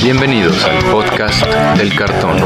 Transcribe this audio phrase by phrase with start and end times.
[0.00, 1.44] Bienvenidos al podcast
[1.76, 2.38] del cartón.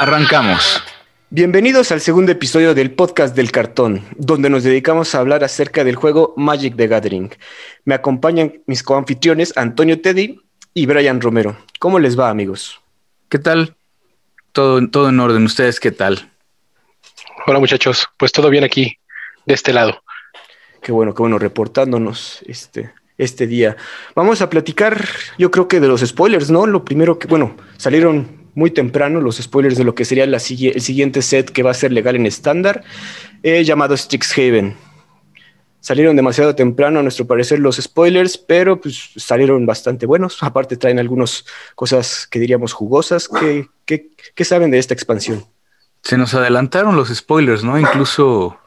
[0.00, 0.82] Arrancamos.
[1.30, 5.96] Bienvenidos al segundo episodio del podcast del cartón, donde nos dedicamos a hablar acerca del
[5.96, 7.30] juego Magic the Gathering.
[7.84, 10.40] Me acompañan mis coanfitriones Antonio Teddy
[10.74, 11.56] y Brian Romero.
[11.78, 12.80] ¿Cómo les va, amigos?
[13.28, 13.76] ¿Qué tal?
[14.56, 15.44] Todo, todo en orden.
[15.44, 16.30] ¿Ustedes qué tal?
[17.46, 18.08] Hola, muchachos.
[18.16, 18.96] Pues todo bien aquí,
[19.44, 20.02] de este lado.
[20.82, 23.76] Qué bueno, qué bueno, reportándonos este, este día.
[24.14, 25.04] Vamos a platicar,
[25.36, 26.66] yo creo que de los spoilers, ¿no?
[26.66, 30.80] Lo primero que, bueno, salieron muy temprano los spoilers de lo que sería la, el
[30.80, 32.82] siguiente set que va a ser legal en estándar,
[33.42, 34.74] eh, llamado Strixhaven.
[35.86, 40.42] Salieron demasiado temprano, a nuestro parecer, los spoilers, pero pues salieron bastante buenos.
[40.42, 41.44] Aparte traen algunas
[41.76, 43.28] cosas que diríamos jugosas.
[43.28, 43.68] ¿Qué,
[44.34, 45.44] qué, saben de esta expansión?
[46.02, 47.78] Se nos adelantaron los spoilers, ¿no?
[47.78, 48.58] Incluso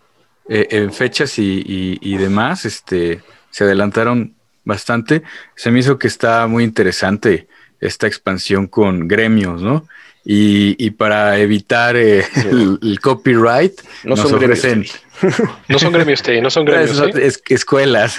[0.47, 5.21] eh, en fechas y, y, demás, este, se adelantaron bastante.
[5.57, 7.49] Se me hizo que está muy interesante
[7.81, 9.89] esta expansión con gremios, ¿no?
[10.31, 14.85] Y, para evitar eh, el, copyright, no nos son ofrecen...
[15.67, 17.01] No son gremios, no son gremios.
[17.15, 18.15] Es, escuelas.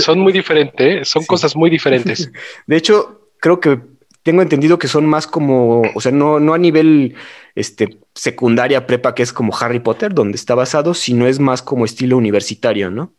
[0.00, 2.32] son muy diferentes, son cosas muy diferentes.
[2.66, 3.78] De hecho, creo que
[4.22, 7.14] tengo entendido que son más como, o sea, no, no a nivel
[7.54, 11.84] este, secundaria, prepa, que es como Harry Potter, donde está basado, sino es más como
[11.84, 13.12] estilo universitario, ¿no?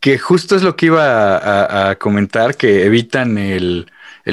[0.00, 3.90] Que justo es lo que iba a, comentar, que evitan el,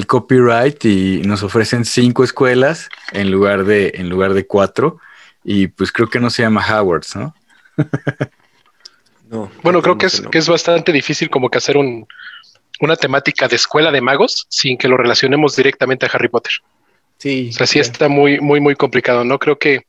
[0.08, 5.00] copyright y nos ofrecen cinco escuelas en lugar de, en lugar de cuatro.
[5.44, 7.34] Y pues creo que no se llama Howard's, ¿no?
[9.30, 12.06] no bueno, creo que es, que es bastante difícil como que hacer un,
[12.82, 16.54] una temática de escuela de magos sin que lo relacionemos directamente a Harry Potter.
[17.18, 17.50] Sí.
[17.52, 19.24] O sea, sí está muy, muy, muy complicado.
[19.24, 19.86] No creo que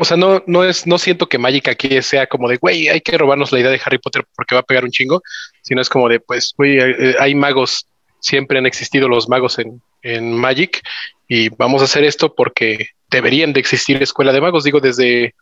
[0.00, 3.02] o sea, no, no es, no siento que Magic aquí sea como de, güey, hay
[3.02, 5.22] que robarnos la idea de Harry Potter porque va a pegar un chingo,
[5.60, 6.78] sino es como de, pues, güey,
[7.18, 7.86] hay, magos,
[8.20, 10.82] siempre han existido los magos en, en Magic
[11.28, 15.34] y vamos a hacer esto porque deberían de existir escuela de magos, digo, desde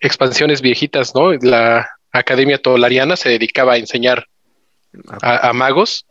[0.00, 1.32] expansiones viejitas, ¿no?
[1.32, 4.26] La Academia Tolariana se dedicaba a enseñar
[5.22, 6.06] a, magos,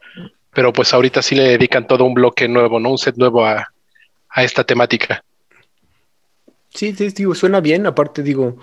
[0.53, 2.91] pero pues ahorita sí le dedican todo un bloque nuevo, ¿no?
[2.91, 3.67] Un set nuevo a,
[4.29, 5.23] a esta temática.
[6.69, 7.85] Sí, digo, suena bien.
[7.85, 8.57] Aparte, digo,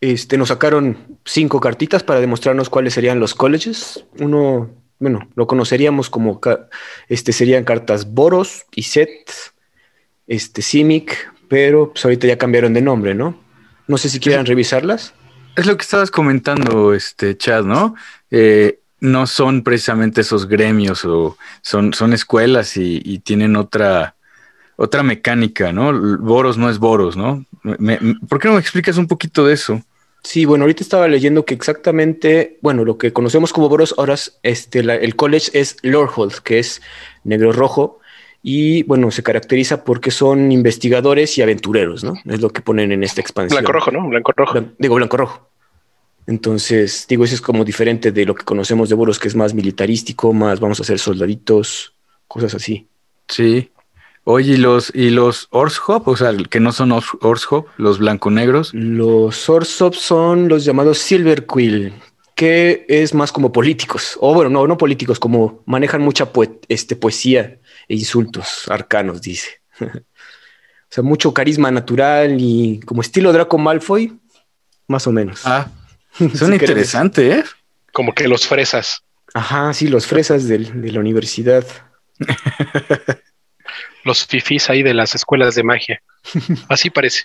[0.00, 4.04] este, nos sacaron cinco cartitas para demostrarnos cuáles serían los colleges.
[4.18, 4.70] Uno,
[5.04, 6.40] bueno, lo conoceríamos como,
[7.10, 9.30] este, serían cartas Boros y Set,
[10.26, 13.38] este, Simic, pero pues ahorita ya cambiaron de nombre, ¿no?
[13.86, 15.12] No sé si quieran revisarlas.
[15.56, 17.94] Es lo que estabas comentando, este, Chad, ¿no?
[18.30, 24.16] Eh, no son precisamente esos gremios o son, son escuelas y tienen otra,
[24.76, 26.18] otra mecánica, ¿no?
[26.18, 27.44] Boros no es Boros, ¿no?
[28.26, 29.82] ¿Por qué no me explicas un poquito de eso?
[30.24, 34.38] Sí, bueno, ahorita estaba leyendo que exactamente, bueno, lo que conocemos como Boros ahora es,
[34.42, 36.80] este, el college es Lorehold, que es
[37.24, 38.00] negro rojo,
[38.42, 42.14] y bueno, se caracteriza porque son investigadores y aventureros, ¿no?
[42.24, 43.58] Es lo que ponen en esta expansión.
[43.58, 44.08] Blanco rojo, ¿no?
[44.08, 44.64] Blanco rojo.
[44.78, 45.48] digo, blanco rojo.
[46.26, 49.52] Entonces, digo, eso es como diferente de lo que conocemos de Boros, que es más
[49.52, 51.94] militarístico, más vamos a hacer soldaditos,
[52.28, 52.86] cosas así.
[53.28, 53.70] Sí.
[54.26, 56.08] Oye, ¿y los, y los Orshop?
[56.08, 58.72] O sea, que no son Orshop, los blanco-negros.
[58.72, 61.92] Los Orshop son los llamados Silver Quill,
[62.34, 64.16] que es más como políticos.
[64.18, 66.30] O bueno, no, no políticos, como manejan mucha
[66.68, 69.60] este, poesía e insultos arcanos, dice.
[69.80, 69.90] o
[70.88, 74.18] sea, mucho carisma natural y como estilo Draco Malfoy,
[74.88, 75.42] más o menos.
[75.44, 75.68] Ah,
[76.34, 77.44] son interesante, ¿eh?
[77.92, 79.02] Como que los fresas.
[79.34, 81.66] Ajá, sí, los fresas de la universidad.
[84.04, 86.02] los fifís ahí de las escuelas de magia.
[86.68, 87.24] Así parece.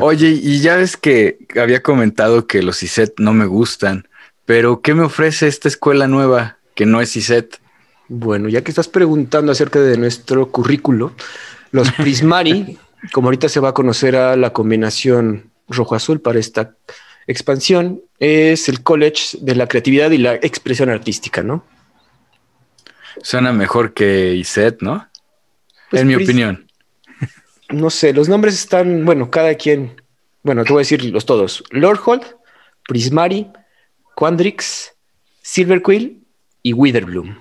[0.00, 4.08] Oye, y ya ves que había comentado que los ISET no me gustan,
[4.44, 7.60] pero ¿qué me ofrece esta escuela nueva que no es ISET?
[8.08, 11.12] Bueno, ya que estás preguntando acerca de nuestro currículo,
[11.70, 12.78] los Prismari,
[13.12, 16.74] como ahorita se va a conocer a la combinación rojo-azul para esta
[17.26, 21.64] expansión, es el college de la creatividad y la expresión artística, ¿no?
[23.22, 25.07] Suena mejor que ISET, ¿no?
[25.90, 26.66] Pues en mi opinión.
[27.70, 30.00] No sé, los nombres están, bueno, cada quien,
[30.42, 31.62] bueno, te voy a decir los todos.
[31.70, 32.24] Lordhold,
[32.86, 33.50] Prismari,
[34.14, 34.94] Quandrix,
[35.42, 36.24] Silverquill
[36.62, 37.38] y Witherbloom.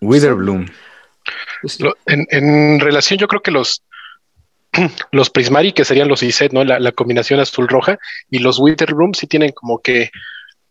[0.00, 0.66] Witherbloom.
[1.62, 3.82] Pues en, relación, yo creo que los,
[5.12, 6.64] los Prismari, que serían los ISET, ¿no?
[6.64, 7.98] La, combinación azul-roja,
[8.30, 10.10] y los Witherbloom sí tienen como que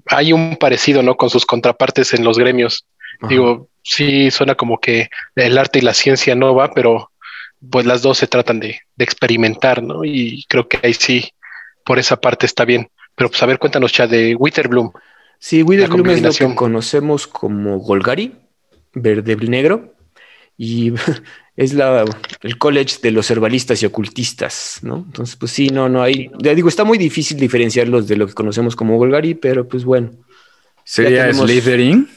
[0.07, 1.15] hay un parecido, ¿no?
[1.15, 2.85] Con sus contrapartes en los gremios.
[3.27, 7.11] Digo, sí suena como que el arte y la ciencia no va, pero
[7.69, 10.03] pues las dos se tratan de, experimentar, ¿no?
[10.03, 11.31] Y creo que ahí sí,
[11.83, 12.89] por esa parte está bien.
[13.15, 14.91] Pero pues a ver, cuéntanos, ya de Witherbloom.
[15.39, 18.35] Sí, Witherbloom es lo que conocemos como Golgari,
[18.93, 19.93] verde negro,
[20.57, 20.93] y
[21.55, 22.05] es la,
[22.41, 24.97] el college de los herbalistas y ocultistas, ¿no?
[24.97, 28.33] Entonces, pues sí, no, no hay, ya digo, está muy difícil diferenciarlos de lo que
[28.33, 30.11] conocemos como Golgari, pero pues bueno.
[30.83, 31.49] ¿Sería tenemos...
[31.49, 32.09] Slytherin?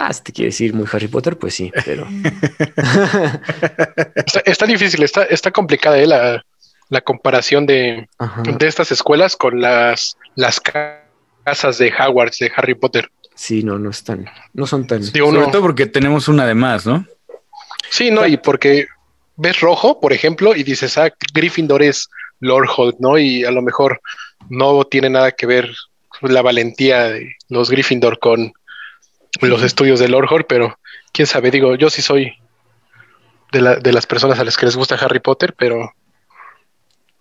[0.00, 2.06] Ah, si te quiere decir muy Harry Potter, pues sí, pero.
[4.44, 6.06] está, difícil, está, está complicada ¿eh?
[6.06, 8.08] la, comparación de,
[8.44, 13.10] de, estas escuelas con las, las casas de Hogwarts de Harry Potter.
[13.34, 15.02] Sí, no, no están, no son tan.
[15.12, 17.04] Digo, Sobre todo porque tenemos una de más, ¿no?
[17.90, 18.86] Sí, no, y porque
[19.34, 22.08] ves rojo, por ejemplo, y dices, ah, Gryffindor es
[22.38, 23.18] Lord Holt, ¿no?
[23.18, 24.00] Y a lo mejor
[24.48, 25.74] no tiene nada que ver
[26.22, 28.52] la valentía de los Gryffindor con
[29.40, 30.78] los estudios de Lord pero
[31.12, 32.34] quién sabe, digo, yo sí soy
[33.52, 35.92] de, la, de las personas a las que les gusta Harry Potter, pero...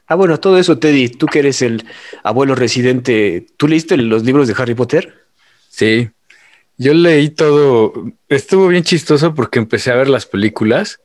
[0.10, 1.86] Ah, bueno, todo eso, Teddy, tú que eres el
[2.24, 5.26] abuelo residente, ¿tú leíste los libros de Harry Potter?
[5.70, 6.10] Sí,
[6.78, 7.94] yo leí todo,
[8.30, 11.02] estuvo bien chistoso porque empecé a ver las películas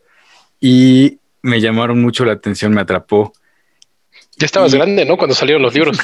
[0.60, 3.32] y me llamaron mucho la atención, me atrapó.
[4.36, 5.16] Ya estabas grande, ¿no?
[5.16, 5.98] Cuando salieron los libros.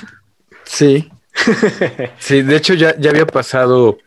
[0.65, 1.09] Sí.
[2.19, 3.99] sí, de hecho ya, ya había pasado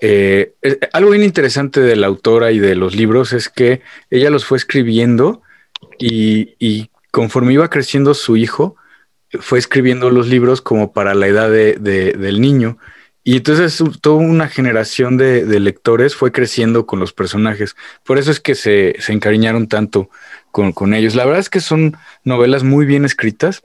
[0.00, 4.30] eh, eh, algo bien interesante de la autora y de los libros es que ella
[4.30, 5.42] los fue escribiendo
[5.98, 8.76] y, conforme iba creciendo su hijo,
[9.40, 12.78] fue escribiendo los libros como para la edad del niño.
[13.24, 17.76] Y entonces toda una generación de, lectores fue creciendo con los personajes.
[18.04, 20.08] Por eso es que se, encariñaron tanto
[20.50, 21.14] con, ellos.
[21.14, 23.62] La verdad es que son novelas muy bien escritas.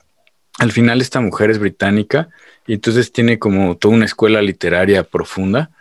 [0.59, 2.29] Al final esta mujer es británica
[2.67, 5.71] y entonces tiene como toda una escuela literaria profunda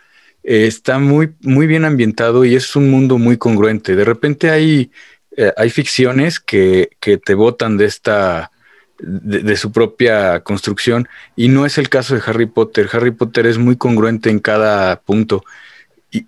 [0.43, 3.95] está muy, muy bien ambientado y es un mundo muy congruente.
[3.95, 4.91] De repente hay,
[5.37, 8.51] eh, hay ficciones que, te botan de esta,
[8.99, 12.89] de, su propia construcción y no es el caso de Harry Potter.
[12.91, 15.43] Harry Potter es muy congruente en cada punto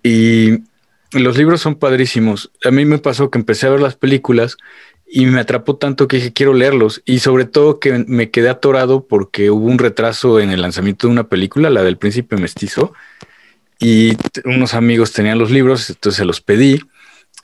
[0.02, 0.62] y,
[1.12, 2.50] los libros son padrísimos.
[2.64, 4.56] A mí me pasó que empecé a ver las películas
[5.06, 9.06] y me atrapó tanto que dije quiero leerlos y sobre todo que me quedé atorado
[9.06, 12.92] porque hubo un retraso en el lanzamiento de una película, la del príncipe mestizo,
[13.78, 16.80] y unos amigos tenían los libros, entonces se los pedí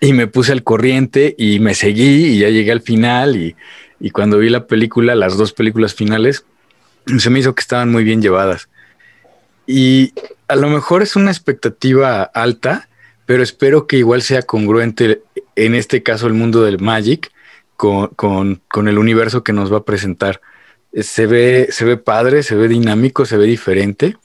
[0.01, 3.55] y me puse al corriente y me seguí y ya llegué al final y,
[4.11, 6.45] cuando vi la película, las dos películas finales,
[7.19, 8.69] se me hizo que estaban muy bien llevadas.
[9.65, 10.13] Y
[10.49, 12.89] a lo mejor es una expectativa alta,
[13.27, 15.23] pero espero que igual sea congruente,
[15.55, 17.31] en este caso el mundo del Magic,
[17.77, 20.41] con, con el universo que nos va a presentar.
[20.93, 24.17] Se ve, se ve padre, se ve dinámico, se ve diferente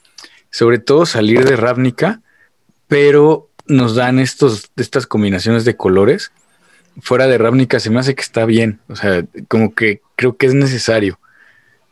[0.50, 2.20] sobre todo salir de Ravnica,
[2.86, 6.32] pero nos dan estos, estas combinaciones de colores.
[7.00, 10.46] Fuera de Ravnica se me hace que está bien, o sea, como que creo que
[10.46, 11.20] es necesario,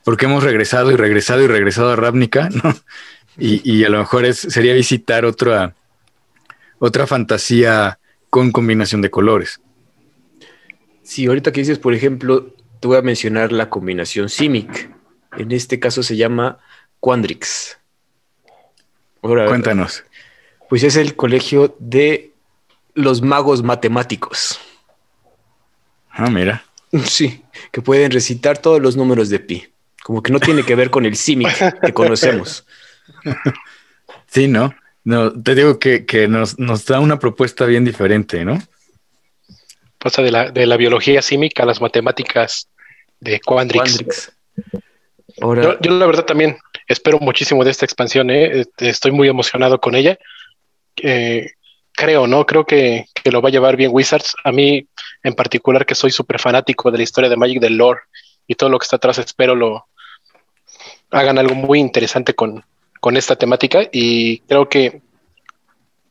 [0.04, 2.74] porque hemos regresado y regresado y regresado a Ravnica, ¿no?
[3.38, 5.74] Y, a lo mejor es, sería visitar otra,
[6.78, 7.98] otra fantasía
[8.30, 9.60] con combinación de colores.
[11.02, 14.90] Sí, ahorita que dices, por ejemplo, te voy a mencionar la combinación Simic.
[15.36, 16.58] En este caso se llama
[16.98, 17.75] Quandrix.
[19.26, 20.04] Cuéntanos.
[20.68, 22.32] Pues es el colegio de
[22.94, 24.58] los magos matemáticos.
[26.10, 26.64] Ah, mira.
[27.04, 27.42] Sí,
[27.72, 29.68] que pueden recitar todos los números de pi.
[30.02, 32.64] Como que no tiene que ver con el CIMIC que conocemos.
[34.28, 34.74] Sí, ¿no?
[35.04, 38.60] No, te digo que, nos, da una propuesta bien diferente, ¿no?
[39.98, 42.68] Pasa de la, de la biología CIMIC a las matemáticas
[43.20, 44.32] de Quandrix.
[45.40, 48.60] Ahora, yo, la verdad también espero muchísimo de esta expansión, ¿eh?
[48.60, 50.18] Este, estoy muy emocionado con ella.
[51.92, 52.46] creo, ¿no?
[52.46, 54.34] Creo que, lo va a llevar bien Wizards.
[54.44, 54.86] A mí,
[55.22, 58.00] en particular, que soy súper fanático de la historia de Magic, del lore
[58.46, 59.86] y todo lo que está atrás, espero lo
[61.10, 62.64] hagan algo muy interesante con,
[63.14, 63.82] esta temática.
[63.92, 65.00] Y creo que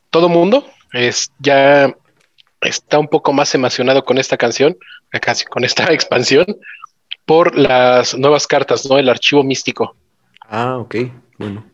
[0.10, 1.94] todo mundo es, ya
[2.62, 4.78] está un poco más emocionado con esta canción,
[5.22, 6.46] casi con esta expansión,
[7.26, 8.98] por las nuevas cartas, ¿no?
[8.98, 9.96] El archivo místico.
[10.50, 10.96] Ah, ok.
[11.38, 11.66] Bueno,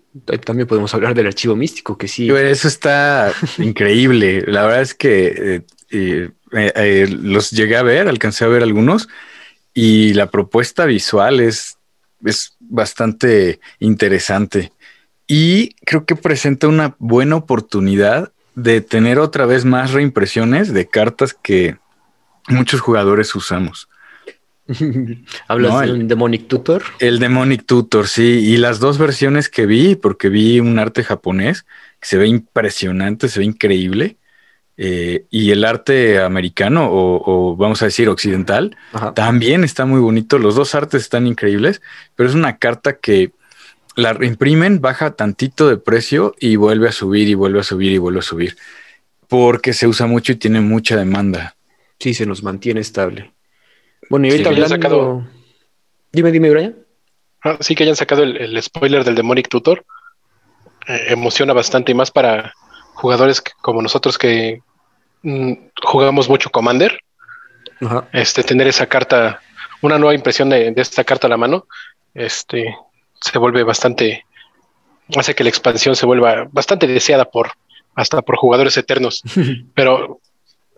[0.45, 2.29] también podemos hablar del archivo místico, que sí.
[2.29, 4.43] Eso está increíble.
[4.47, 5.61] La verdad es que eh,
[5.91, 9.07] eh, eh, los llegué a ver, alcancé a ver algunos,
[9.73, 11.77] y la propuesta visual es,
[12.25, 14.71] es bastante interesante.
[15.27, 21.33] Y creo que presenta una buena oportunidad de tener otra vez más reimpresiones de cartas
[21.33, 21.77] que
[22.49, 23.87] muchos jugadores usamos.
[25.47, 26.83] ¿Hablas del Demonic Tutor?
[26.99, 28.23] El Demonic Tutor, sí.
[28.23, 31.65] Y las dos versiones que vi, porque vi un arte japonés
[31.99, 34.17] que se ve impresionante, se ve increíble.
[34.77, 38.75] eh, y el arte americano o, vamos a decir occidental
[39.13, 40.39] también está muy bonito.
[40.39, 41.81] Los dos artes están increíbles,
[42.15, 43.31] pero es una carta que
[43.95, 47.97] la imprimen, baja tantito de precio y vuelve a subir y vuelve a subir y
[47.97, 48.55] vuelve a subir
[49.31, 51.55] porque se usa mucho y tiene mucha demanda.
[51.99, 53.31] Sí, se nos mantiene estable.
[54.11, 54.75] Bueno, y ahorita hablando...
[54.75, 55.27] Sacado...
[56.11, 56.75] Dime, dime, Brian.
[57.45, 59.85] Ah, sí, que hayan sacado el, spoiler del Demonic Tutor.
[60.85, 62.53] Eh, emociona bastante y más para
[62.93, 64.61] jugadores como nosotros que
[65.23, 66.99] mm, jugamos mucho Commander.
[68.11, 69.39] Este, tener esa carta,
[69.81, 71.65] una nueva impresión de, esta carta a la mano,
[72.13, 72.75] este,
[73.19, 74.25] se vuelve bastante,
[75.15, 77.53] hace que la expansión se vuelva bastante deseada por,
[77.95, 79.23] hasta por jugadores eternos.
[79.73, 80.19] Pero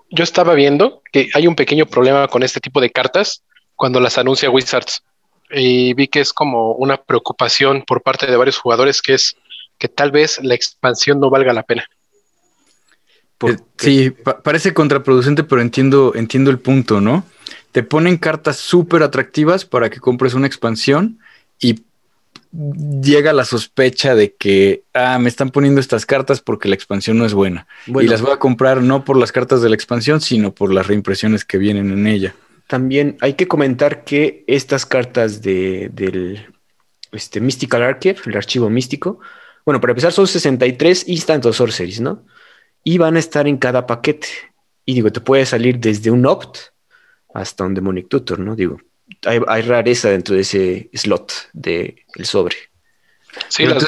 [0.10, 3.43] yo estaba viendo que hay un pequeño problema con este tipo de cartas
[3.75, 5.03] cuando las anuncia Wizards.
[5.50, 9.36] Y vi que es como una preocupación por parte de varios jugadores que es
[9.77, 11.86] que tal vez la expansión no valga la pena.
[13.41, 14.12] Eh, sí,
[14.43, 17.25] parece contraproducente, pero entiendo, entiendo el punto, ¿no?
[17.72, 21.19] Te ponen cartas súper atractivas para que compres una expansión
[21.60, 21.81] y
[22.53, 27.25] llega la sospecha de que, ah, me están poniendo estas cartas porque la expansión no
[27.25, 27.67] es buena.
[27.88, 30.88] y las voy a comprar no por las cartas de la expansión, sino por las
[30.88, 32.36] reimpresiones que vienen en ella.
[32.67, 36.45] También hay que comentar que estas cartas de, del
[37.12, 39.19] este, Mystical Archive, el archivo místico,
[39.65, 42.25] bueno, para empezar son 63 Instant Sorceries, ¿no?
[42.83, 44.27] Y van a estar en cada paquete.
[44.86, 46.57] Y digo, te puede salir desde un Opt
[47.33, 48.55] hasta un Demonic Tutor, ¿no?
[48.55, 48.79] Digo,
[49.25, 52.55] hay, rareza dentro de ese slot del el sobre.
[53.48, 53.79] Sí, las,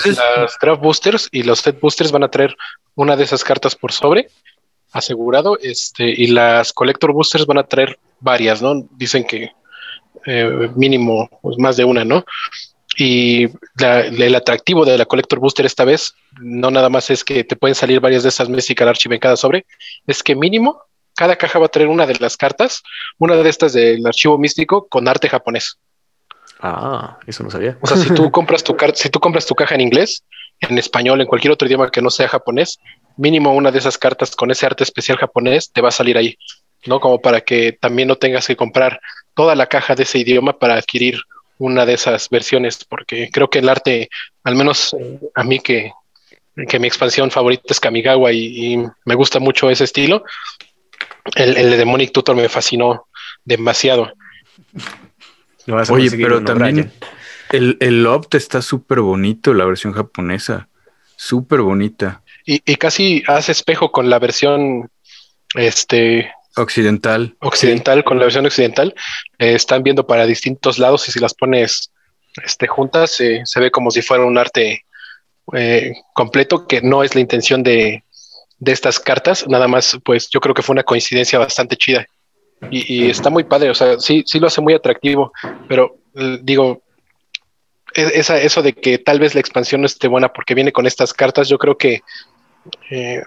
[0.62, 2.55] draft boosters y los set boosters van a traer
[2.95, 4.29] una de esas cartas por sobre,
[4.91, 8.88] asegurado, este, y las collector boosters van a traer varias, ¿no?
[8.91, 9.51] Dicen que
[10.25, 12.25] eh, mínimo pues, más de una, ¿no?
[12.98, 17.57] Y el atractivo de la Collector Booster esta vez, no nada más es que te
[17.57, 19.65] pueden salir varias de esas Mystical Archive en cada sobre,
[20.07, 20.81] es que mínimo
[21.15, 22.84] cada caja va a traer una de las cartas,
[23.17, 25.79] una de estas del archivo místico con arte japonés.
[26.60, 27.77] Ah, eso no sabía.
[27.81, 30.24] O sea, si tú compras tu carta, si tú compras tu caja en inglés,
[30.60, 32.79] en español, en cualquier otro idioma que no sea japonés,
[33.17, 36.38] mínimo una de esas cartas con ese arte especial japonés te va a salir ahí,
[36.86, 37.00] ¿no?
[37.00, 39.00] Como para que también no tengas que comprar
[39.34, 41.22] toda la caja de ese idioma para adquirir
[41.57, 44.10] una de esas versiones, porque creo que el arte,
[44.43, 44.95] al menos
[45.34, 45.91] a mí que,
[46.67, 50.24] que mi expansión favorita es Kamigawa y me gusta mucho ese estilo,
[51.36, 53.08] el, el Demonic Tutor me fascinó
[53.44, 54.13] demasiado.
[55.89, 56.91] Oye, pero también
[57.51, 60.67] el, el Opt está súper bonito, la versión japonesa.
[61.15, 62.22] Súper bonita.
[62.46, 64.91] Y, casi hace espejo con la versión
[65.55, 67.36] este occidental.
[67.39, 68.94] Occidental, con la versión occidental.
[69.39, 71.91] Eh, están viendo para distintos lados y si las pones
[72.44, 74.86] este, juntas, eh, se ve como si fuera un arte
[75.53, 78.03] eh, completo, que no es la intención de,
[78.59, 82.05] de estas cartas, nada más, pues yo creo que fue una coincidencia bastante chida.
[82.71, 85.31] Y, está muy padre, o sea, sí, sí lo hace muy atractivo,
[85.67, 86.81] pero eh, digo,
[87.93, 90.88] e, esa, eso de que tal vez la expansión no esté buena porque viene con
[90.88, 92.01] estas cartas, yo creo que
[92.89, 93.24] eh,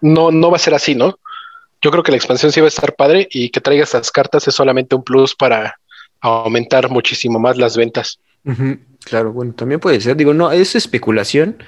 [0.00, 1.18] no, no va a ser así, ¿no?
[1.82, 4.48] Yo creo que la expansión sí va a estar padre y que traiga estas cartas
[4.48, 5.78] es solamente un plus para
[6.20, 8.18] aumentar muchísimo más las ventas.
[9.04, 11.62] Claro, bueno, también puede ser, digo, no, es especulación.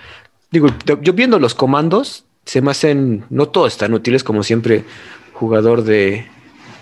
[0.51, 0.69] Digo,
[1.03, 4.85] yo viendo los comandos, se me hacen, no todos tan útiles como siempre,
[5.33, 6.27] jugador de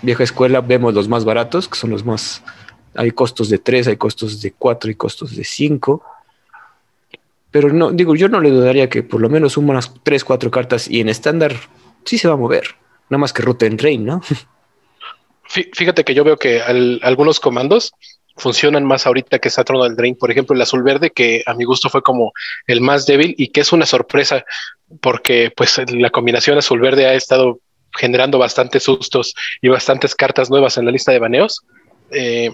[0.03, 2.43] vieja escuela, vemos los más baratos, que son los más,
[2.93, 6.03] hay costos de 3, hay costos de 4 y costos de 5.
[7.49, 10.87] Pero no, digo, yo no le dudaría que por lo menos unas 3, 4 cartas
[10.87, 11.55] y en estándar
[12.05, 12.75] sí se va a mover.
[13.09, 14.21] Nada más que ruta en Rain, ¿no?
[15.47, 17.93] Fíjate que yo veo que algunos comandos
[18.35, 20.15] funcionan más ahorita que Saturn del Drain.
[20.15, 22.33] Por ejemplo, el azul verde, que a mi gusto fue como
[22.67, 24.43] el más débil y que es una sorpresa
[25.01, 27.59] porque pues la combinación azul verde ha estado
[27.97, 31.61] generando bastantes sustos y bastantes cartas nuevas en la lista de baneos.
[32.11, 32.51] Eh,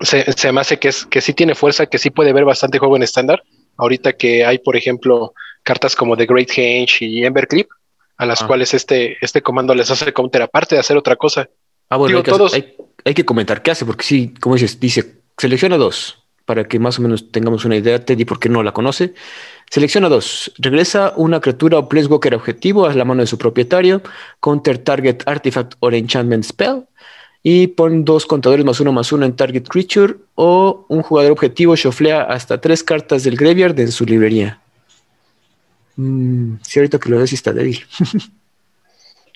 [0.00, 2.96] se, me hace que, es, que sí tiene fuerza, que sí puede ver bastante juego
[2.96, 3.42] en estándar.
[3.76, 7.68] Ahorita que hay, por ejemplo, cartas como The Great Henge y Ember Clip,
[8.16, 8.46] a las ah.
[8.46, 11.48] cuales este, este comando les hace counter aparte de hacer otra cosa.
[11.88, 12.52] Ah, bueno, hay, que todos...
[12.52, 16.19] hay, que comentar qué hace, porque sí, como dices, dice, selecciona dos,
[16.50, 19.14] para que más o menos tengamos una idea, Teddy, por qué no la conoce.
[19.70, 20.52] Selecciona dos.
[20.58, 24.02] Regresa una criatura o Walker objetivo a la mano de su propietario,
[24.40, 26.88] counter target artifact or enchantment spell,
[27.44, 31.76] y pon dos contadores más uno más uno en target creature, o un jugador objetivo
[31.76, 34.58] shufflea hasta tres cartas del graveyard en su librería.
[35.94, 37.78] Mm, que lo ves está débil.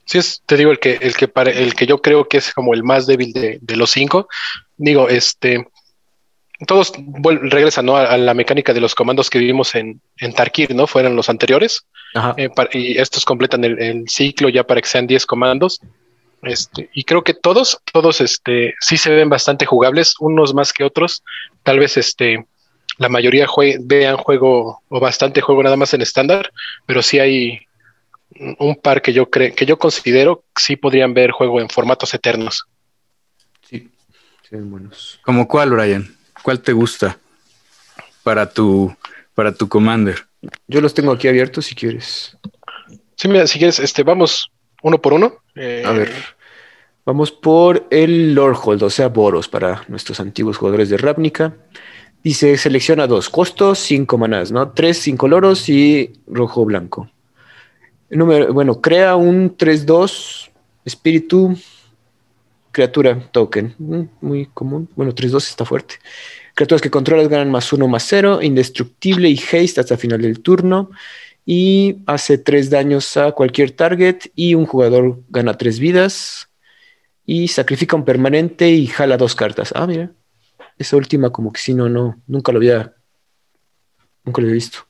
[0.06, 2.74] Sí, es, te digo, el que, el que, el que yo creo que es como
[2.74, 4.28] el más débil de, los cinco.
[4.76, 5.66] Digo, este,
[6.66, 6.92] todos
[7.42, 10.86] regresan a, la mecánica de los comandos que vimos en, en Tarkir, ¿no?
[10.86, 11.86] Fueron los anteriores.
[12.36, 15.80] Eh, y estos completan el, ciclo ya para que sean 10 comandos.
[16.42, 20.84] Este, y creo que todos, todos este, sí se ven bastante jugables, unos más que
[20.84, 21.24] otros.
[21.62, 22.46] Tal vez este,
[22.98, 23.46] la mayoría
[23.80, 26.52] vean juego o bastante juego nada más en estándar,
[26.86, 27.60] pero sí hay
[28.58, 32.14] un par que yo creo que yo considero que sí podrían ver juego en formatos
[32.14, 32.66] eternos.
[33.62, 33.90] Sí,
[34.48, 35.20] sí, buenos.
[35.22, 36.14] ¿Como cuál, Brian?
[36.44, 37.18] ¿Cuál te gusta
[38.22, 38.94] para tu,
[39.34, 40.26] para tu Commander?
[40.68, 42.36] Yo los tengo aquí abiertos si quieres.
[43.16, 45.38] Sí, mira, si quieres, este, vamos uno por uno.
[45.54, 46.12] Eh, A ver.
[47.06, 51.56] Vamos por el Lordhold, o sea, Boros, para nuestros antiguos jugadores de Ravnica.
[52.22, 54.70] Dice, selecciona dos costos, cinco manás, ¿no?
[54.72, 57.10] Tres, cinco loros y rojo blanco.
[58.10, 60.50] Número, bueno, crea un 3-2
[60.84, 61.56] espíritu
[62.74, 63.74] criatura token.
[63.78, 64.90] Mm, muy común.
[64.96, 65.94] Bueno, 3-2 está fuerte.
[66.54, 70.90] Criaturas que controlas ganan más 1 más 0, indestructible y haste hasta final del turno.
[71.46, 76.50] Y hace 3 daños a cualquier target y un jugador gana 3 vidas.
[77.24, 79.72] Y sacrifica un permanente y jala dos cartas.
[79.74, 80.12] Ah, mira.
[80.76, 82.92] Esa última como que si no, no, nunca lo había,
[84.24, 84.86] nunca lo había visto.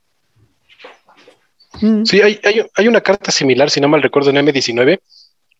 [2.04, 2.40] Sí, hay,
[2.76, 5.00] hay, una carta similar, si no mal recuerdo, en M19.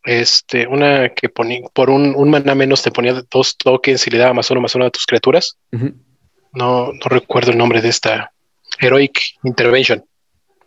[0.05, 4.19] Este, una que ponía por un, un maná menos te ponía dos tokens y le
[4.19, 5.57] daba más uno más uno a tus criaturas.
[5.73, 8.33] no, no recuerdo el nombre de esta
[8.79, 10.05] Heroic Intervention.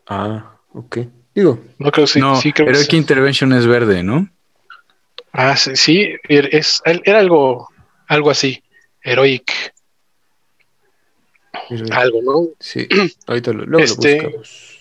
[0.08, 1.00] Ah, ok.
[1.36, 4.28] Digo, no creo, sí, no, Heroic Intervention es verde, ¿no?
[5.32, 7.70] Ah, sí, sí er, es, era algo,
[8.08, 8.64] algo así.
[9.04, 9.52] Heroic.
[11.92, 12.48] Algo, ¿no?
[12.60, 12.88] Sí,
[13.28, 14.78] ahorita lo, luego lo este, buscamos.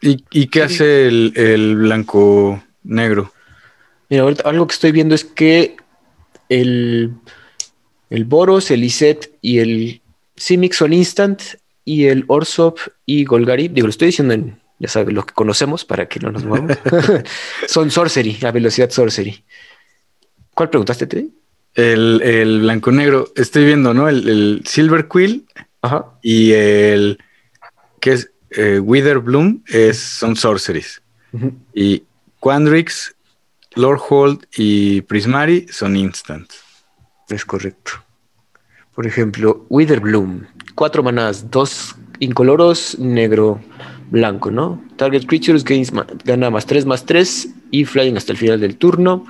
[0.00, 3.32] ¿Y, qué hace el, blanco negro?
[4.08, 5.76] Mira, ahorita algo que estoy viendo es que
[6.48, 7.12] el,
[8.10, 10.00] el Boros, el Iset y el
[10.36, 11.42] Simic son instant
[11.84, 15.84] y el Orsop y Golgari, digo, lo estoy diciendo en, ya sabes, lo que conocemos
[15.84, 16.76] para que no nos movamos,
[17.66, 19.44] son sorcery, a velocidad sorcery.
[20.54, 21.32] ¿Cuál preguntaste, Teddy?
[21.74, 24.08] El, el blanco negro, estoy viendo, ¿no?
[24.08, 25.46] El, Silver Quill
[26.22, 27.18] y el
[28.00, 31.02] que es eh, Witherbloom es, son sorceries.
[31.74, 32.04] Y
[32.40, 33.15] Quandrix,
[33.76, 36.50] Lordhold y Prismari son instant.
[37.28, 37.92] Es correcto.
[38.94, 43.60] Por ejemplo, Witherbloom, cuatro manadas, dos incoloros, negro,
[44.10, 44.82] blanco, ¿no?
[44.96, 45.92] Target creatures gains
[46.24, 49.26] gana más 3 más 3 y flying hasta el final del turno.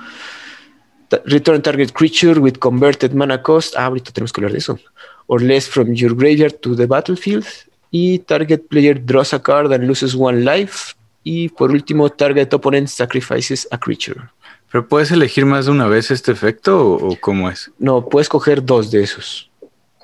[1.25, 3.75] Return target creature with converted mana cost.
[3.75, 4.79] Ah, ahorita tenemos que hablar de eso.
[5.27, 7.45] Or less from your graveyard to the battlefield.
[7.91, 10.95] Y target player draws a card and loses one life.
[11.23, 14.29] Y por último, target opponent sacrifices a creature.
[14.71, 17.71] ¿Pero puedes elegir más de una vez este efecto o, cómo es?
[17.79, 19.49] No, puedes coger dos de esos.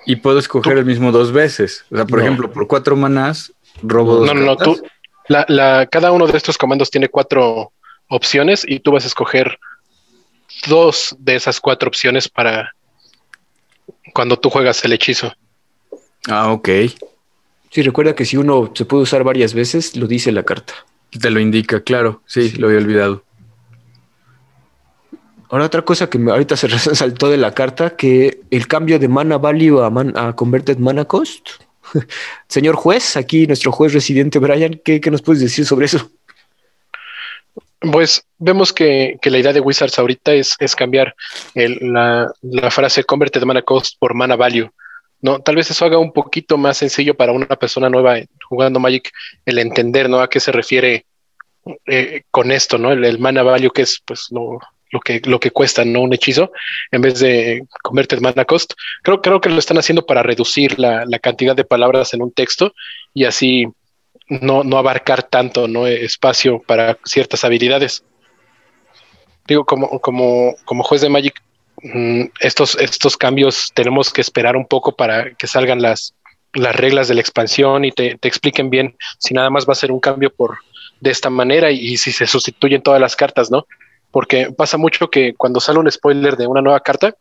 [0.06, 1.86] Y puedo escoger el mismo dos veces.
[1.91, 4.28] O sea, por ejemplo, por cuatro manás, robo dos.
[4.28, 4.58] No, no, no.
[4.58, 4.82] Tú,
[5.28, 7.71] la, cada uno de estos comandos tiene cuatro
[8.10, 9.60] opciones y tú vas a escoger
[10.67, 12.73] dos de esas cuatro opciones para
[14.13, 15.34] cuando tú juegas el hechizo.
[16.28, 16.69] Ah, ok.
[17.69, 20.73] Sí, recuerda que si uno se puede usar varias veces, lo dice la carta.
[21.10, 22.21] Te lo indica, claro.
[22.26, 23.23] Sí, lo había olvidado.
[25.54, 29.38] Ahora otra cosa que ahorita se resaltó de la carta, que el cambio de mana
[29.38, 31.48] value a, a converted mana cost.
[32.48, 36.10] Señor juez, aquí nuestro juez residente Brian, ¿qué, ¿qué, nos puedes decir sobre eso?
[37.80, 41.13] Pues vemos que, la idea de Wizards ahorita es, cambiar
[41.54, 44.72] la, la, frase converted mana cost por mana value.
[45.22, 45.39] ¿no?
[45.39, 48.16] Tal vez eso haga un poquito más sencillo para una persona nueva
[48.50, 49.12] jugando Magic
[49.46, 50.20] el entender, ¿no?
[50.20, 51.06] A qué se refiere
[51.86, 52.92] eh, con esto, ¿no?
[52.92, 54.60] El, mana value que es, pues, lo,
[54.99, 56.01] que, lo que cuesta, ¿no?
[56.01, 56.51] Un hechizo,
[56.91, 58.73] en vez de convertir mana cost.
[59.01, 62.73] Creo, creo que lo están haciendo para reducir la, cantidad de palabras en un texto
[63.13, 63.67] y así
[64.27, 65.88] no, no abarcar tanto, ¿no?
[65.88, 68.03] Espacio para ciertas habilidades.
[69.47, 71.41] Digo, como, como, como juez de Magic,
[71.84, 76.15] Mm, estos, estos cambios tenemos que esperar un poco para que salgan las,
[76.53, 79.91] las reglas de la expansión y te, expliquen bien si nada más va a ser
[79.91, 80.60] un cambio por
[81.01, 83.67] de esta manera y, si se sustituyen todas las cartas, ¿no?
[84.13, 87.15] Porque pasa mucho que cuando sale un spoiler de una nueva carta,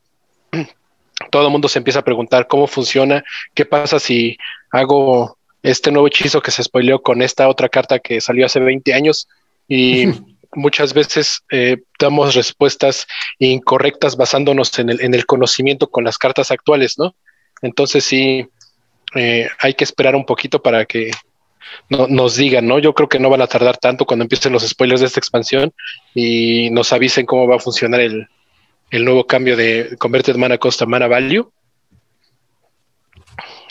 [1.30, 3.24] todo el mundo se empieza a preguntar cómo funciona,
[3.54, 4.36] qué pasa si
[4.70, 8.92] hago este nuevo hechizo que se spoileó con esta otra carta que salió hace 20
[8.92, 9.26] años
[9.66, 10.04] y
[10.54, 13.06] muchas veces eh, damos respuestas
[13.38, 17.14] incorrectas basándonos en el, en el, conocimiento con las cartas actuales, ¿no?
[17.62, 18.46] Entonces sí,
[19.14, 21.10] eh, hay que esperar un poquito para que
[21.88, 22.78] no, nos digan, ¿no?
[22.78, 25.72] Yo creo que no van a tardar tanto cuando empiecen los spoilers de esta expansión
[26.14, 28.28] y nos avisen cómo va a funcionar el,
[28.90, 31.50] el nuevo cambio de Converted Mana Cost a Mana Value.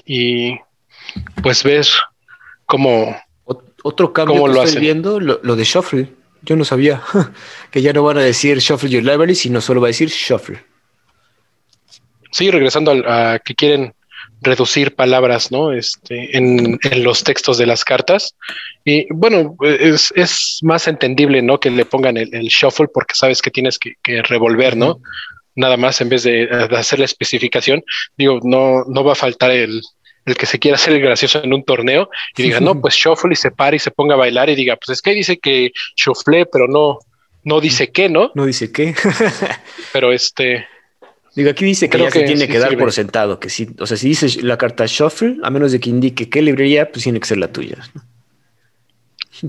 [0.05, 0.57] y
[1.41, 1.85] pues ver
[2.65, 3.15] cómo...
[3.83, 6.13] Otro cambio que estoy viendo, lo, de Shuffle.
[6.43, 7.01] Yo no sabía
[7.71, 10.63] que ya no van a decir Shuffle Your Library, sino solo va a decir Shuffle.
[12.31, 13.93] Sí, regresando a, que quieren
[14.41, 15.71] reducir palabras, ¿no?
[15.71, 18.35] Este, en, los textos de las cartas.
[18.83, 21.59] Y bueno, es, más entendible, ¿no?
[21.59, 24.99] Que le pongan el, shuffle porque sabes que tienes que, revolver, ¿no?
[25.55, 27.83] Nada más en vez de, de, hacer la especificación.
[28.17, 29.81] Digo, no, no va a faltar el,
[30.25, 33.33] el que se quiera hacer el gracioso en un torneo y diga, no, pues shuffle
[33.33, 35.71] y se pare y se ponga a bailar y diga, pues es que dice que
[35.95, 36.99] shuffle, pero no,
[37.43, 38.31] no dice qué, ¿no?
[38.35, 38.95] No dice qué.
[39.93, 40.65] pero este.
[41.35, 43.95] Digo, aquí dice que ya se tiene que dar por sentado, que si, o sea,
[43.95, 47.27] si dice la carta shuffle, a menos de que indique qué librería, pues tiene que
[47.27, 47.77] ser la tuya.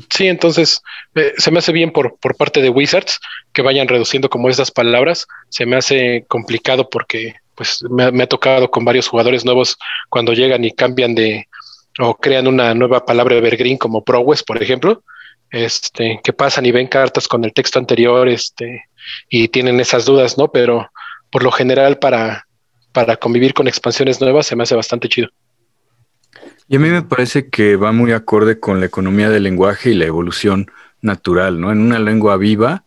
[0.08, 0.82] Sí, entonces
[1.14, 3.20] eh, se me hace bien por, por parte de Wizards
[3.52, 5.26] que vayan reduciendo como esas palabras.
[5.50, 9.76] Se me hace complicado porque pues me, ha tocado con varios jugadores nuevos
[10.08, 11.48] cuando llegan y cambian de
[11.98, 15.02] o crean una nueva palabra evergreen como ProWest, por ejemplo,
[15.50, 18.86] este, que pasan y ven cartas con el texto anterior, este,
[19.28, 20.50] y tienen esas dudas, ¿no?
[20.50, 20.90] Pero
[21.32, 22.46] por lo general para,
[22.92, 25.30] para convivir con expansiones nuevas se me hace bastante chido.
[26.68, 29.94] Y a mí me parece que va muy acorde con la economía del lenguaje y
[29.94, 31.72] la evolución natural, ¿no?
[31.72, 32.84] En una lengua viva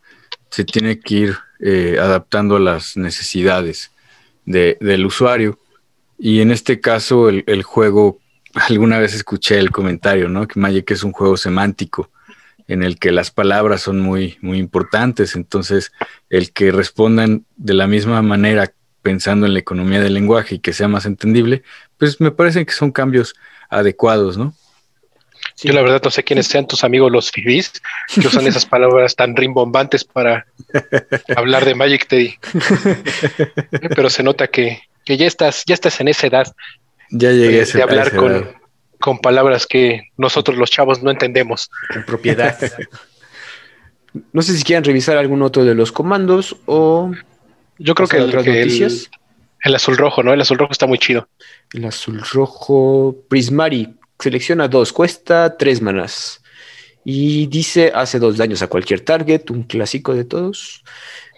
[0.50, 3.92] se tiene que ir eh, adaptando a las necesidades
[4.46, 5.60] del usuario.
[6.18, 8.20] Y en este caso, el, juego,
[8.70, 10.48] alguna vez escuché el comentario, ¿no?
[10.48, 12.10] Que Magic es un juego semántico
[12.68, 15.36] en el que las palabras son muy, muy importantes.
[15.36, 15.92] Entonces,
[16.30, 20.74] el que respondan de la misma manera pensando en la economía del lenguaje y que
[20.74, 21.64] sea más entendible,
[21.98, 23.36] pues me parece que son cambios
[23.70, 24.54] adecuados, ¿no?
[25.62, 27.72] Yo la verdad no sé quiénes sean tus amigos los fibis
[28.14, 30.48] que usan esas palabras tan rimbombantes para
[31.36, 32.36] hablar de Magic Teddy.
[33.96, 36.48] Pero se nota que, ya estás, ya estás en esa edad
[37.12, 38.50] ya llegué de, hablar con,
[39.06, 41.70] con, palabras que nosotros los chavos no entendemos.
[41.94, 42.58] En propiedad.
[44.34, 47.12] no sé si quieren revisar algún otro de los comandos o.
[47.78, 49.08] Yo creo que, el,
[49.64, 50.34] el azul rojo, ¿no?
[50.34, 51.28] El azul rojo está muy chido.
[51.74, 56.42] El azul rojo Prismari Selecciona dos, cuesta tres manas.
[57.04, 60.84] Y dice, hace dos daños a cualquier target, un clásico de todos.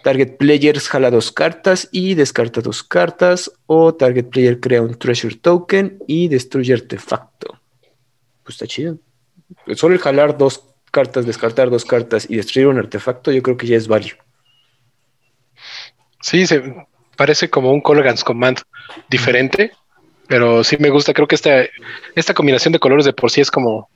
[0.04, 3.50] Target players jala dos cartas y descarta dos cartas.
[3.66, 7.57] O target player crea un treasure token y destruye artefacto.
[8.48, 8.96] Pues está chido.
[9.74, 13.66] Solo el jalar dos cartas, descartar dos cartas y destruir un artefacto, yo creo que
[13.66, 14.16] ya es value.
[16.22, 18.60] Sí, se parece como un Colgan's Command
[19.10, 19.72] diferente,
[20.28, 21.66] pero sí me gusta, creo que esta,
[22.14, 23.90] esta combinación de colores de por sí es como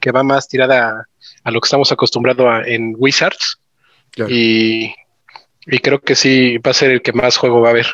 [0.00, 1.06] que va más tirada
[1.44, 3.60] a, lo que estamos acostumbrados en Wizards.
[4.30, 4.94] Y,
[5.82, 7.88] creo que sí va a ser el que más juego va a haber.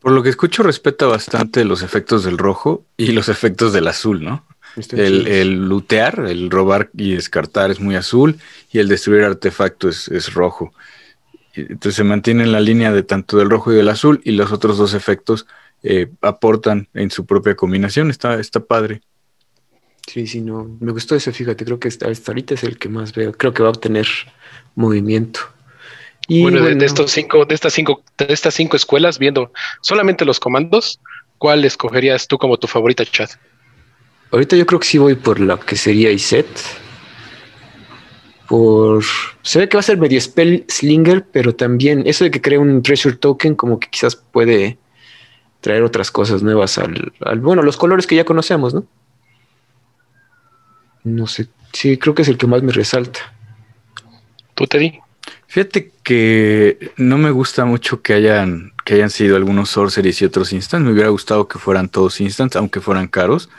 [0.00, 4.24] Por lo que escucho, respeta bastante los efectos del rojo y los efectos del azul,
[4.24, 4.44] ¿no?
[4.92, 8.38] El, el, lootear, el robar y descartar es muy azul
[8.70, 10.72] y el destruir artefacto es, es rojo.
[11.54, 14.52] Entonces se mantiene en la línea de tanto del rojo y del azul y los
[14.52, 15.46] otros dos efectos
[15.82, 18.10] eh, aportan en su propia combinación.
[18.10, 19.02] Está, está padre.
[20.06, 20.76] Sí, sí, no.
[20.80, 21.64] Me gustó eso, fíjate.
[21.64, 23.32] Creo que hasta ahorita es el que más veo.
[23.32, 24.06] Creo que va a obtener
[24.74, 25.40] movimiento.
[26.28, 30.38] Y bueno, De, estos cinco, de estas cinco, de estas cinco escuelas, viendo solamente los
[30.38, 31.00] comandos,
[31.38, 33.30] ¿cuál escogerías tú como tu favorita, Chad?
[34.32, 36.46] Ahorita yo creo que sí voy por la que sería Iset.
[38.48, 39.04] Por.
[39.42, 42.58] Se ve que va a ser medio spell slinger, pero también eso de que crea
[42.58, 44.78] un treasure token, como que quizás puede
[45.60, 48.84] traer otras cosas nuevas al, bueno, los colores que ya conocemos, ¿no?
[51.04, 53.20] No sé, sí, creo que es el que más me resalta.
[54.54, 54.98] ¿Tú, te di
[55.46, 60.52] Fíjate que no me gusta mucho que hayan, que hayan sido algunos sorceries y otros
[60.52, 60.86] instants.
[60.86, 63.50] Me hubiera gustado que fueran todos instants, aunque fueran caros.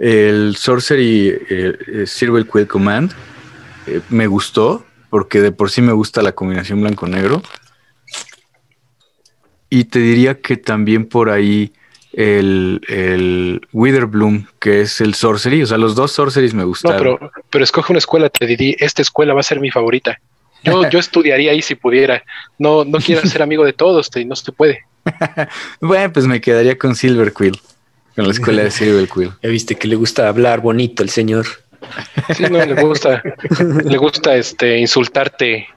[0.00, 3.12] El sorcery eh, eh Sirve Quill Command
[3.86, 7.42] eh, me gustó, porque de por sí me gusta la combinación blanco-negro.
[9.68, 11.72] Y te diría que también por ahí
[12.12, 15.62] el, el Witherbloom, que es el Sorcery.
[15.62, 17.18] O sea, los dos Sorceries me gustaron.
[17.20, 20.18] No, pero, escoge una escuela, te diría, esta escuela va a ser mi favorita.
[20.64, 22.24] Yo, yo estudiaría ahí si pudiera.
[22.58, 24.84] No, no quiero ser amigo de todos, y no se puede.
[25.80, 27.60] bueno, pues me quedaría con Silver Quill,
[28.14, 29.32] con la escuela de Silver Quill.
[29.42, 31.46] Ya viste que le gusta hablar bonito el señor.
[32.34, 33.22] Sí, no, le gusta,
[33.84, 35.68] le gusta este insultarte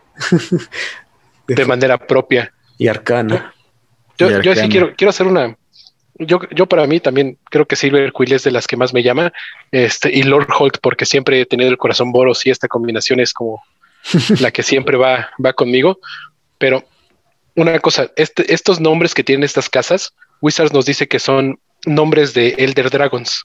[1.47, 2.53] de manera propia.
[2.77, 3.53] Y arcana.
[4.17, 5.57] Yo, yo sí quiero, quiero hacer una.
[6.19, 9.03] Yo, yo para mí también creo que Silver Quill es de las que más me
[9.03, 9.33] llama.
[9.71, 13.33] Este, y Lord Holt, porque siempre he tenido el corazón Boros y esta combinación es
[13.33, 13.63] como
[14.39, 15.99] la que siempre va, va conmigo.
[16.57, 16.83] Pero
[17.55, 22.33] una cosa, este, estos nombres que tienen estas casas, Wizards nos dice que son nombres
[22.33, 23.43] de Elder Dragons.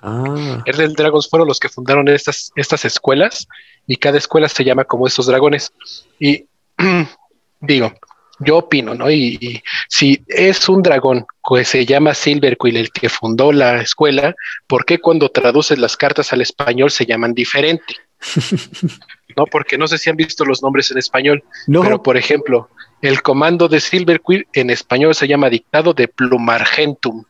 [0.00, 0.62] Ah.
[0.66, 3.48] Elder Dragons fueron los que fundaron estas, estas escuelas
[3.86, 5.72] y cada escuela se llama como estos dragones.
[6.18, 6.46] Y
[7.60, 7.92] digo,
[8.38, 9.10] yo opino, ¿no?
[9.10, 14.34] Y, si es un dragón que se llama Silverquill el que fundó la escuela,
[14.66, 17.94] ¿por qué cuando traduces las cartas al español se llaman diferente?
[19.36, 22.68] no, porque no sé si han visto los nombres en español, pero por ejemplo,
[23.00, 27.24] el comando de Silverquill en español se llama dictado de Plumargentum.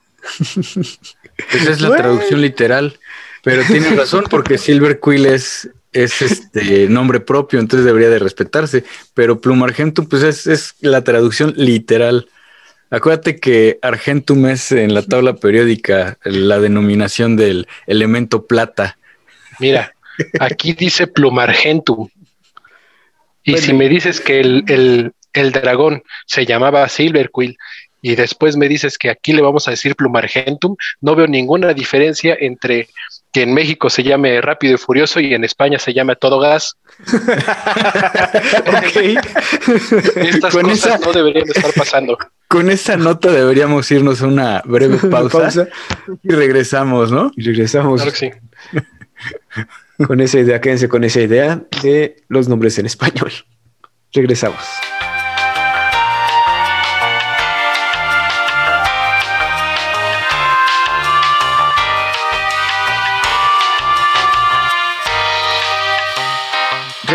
[1.52, 2.98] Esa es la traducción literal,
[3.42, 8.84] pero tiene razón porque Silverquill es es este nombre propio, entonces debería de respetarse.
[9.14, 12.28] Pero Plumargentum, pues es, es, la traducción literal.
[12.90, 18.98] Acuérdate que Argentum es en la tabla periódica la denominación del elemento plata.
[19.58, 19.94] Mira,
[20.38, 22.08] aquí dice Plumargentum.
[23.42, 27.56] Y si me dices que el, el, el dragón se llamaba Silverquill
[28.06, 32.36] y después me dices que aquí le vamos a decir Plumargentum, no veo ninguna diferencia
[32.38, 32.88] entre
[33.32, 36.76] que en México se llame Rápido y Furioso y en España se llame Todo Gas.
[40.14, 42.16] Estas cosas no deberían estar pasando.
[42.46, 45.66] Con esta nota deberíamos irnos a una breve pausa,
[46.22, 47.32] y regresamos, ¿no?
[47.36, 48.02] Y regresamos.
[48.02, 48.30] Claro que sí.
[50.06, 53.32] con esa idea, quédense con esa idea de los nombres en español.
[54.12, 54.60] Regresamos.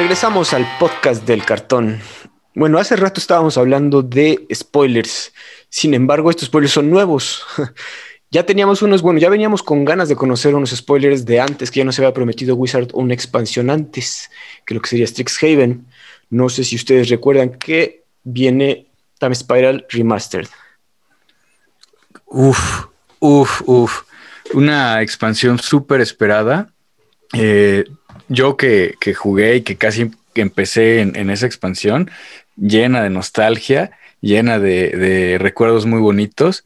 [0.01, 1.99] Regresamos al podcast del cartón.
[2.55, 5.31] Bueno, hace rato estábamos hablando de spoilers.
[5.69, 7.45] Sin embargo, estos spoilers son nuevos.
[8.31, 11.77] ya teníamos unos, bueno, ya veníamos con ganas de conocer unos spoilers de antes, que
[11.77, 14.31] ya nos había prometido Wizard una expansión antes,
[14.65, 15.85] que lo que sería Strixhaven.
[16.31, 18.87] No sé si ustedes recuerdan que viene
[19.19, 20.47] Time Spiral Remastered.
[22.25, 22.85] Uf,
[23.19, 24.01] uf, uf.
[24.55, 26.73] Una expansión súper esperada.
[27.33, 27.85] Eh,
[28.31, 32.09] yo que, jugué y que casi empecé en, esa expansión,
[32.55, 33.91] llena de nostalgia,
[34.21, 36.65] llena de, recuerdos muy bonitos.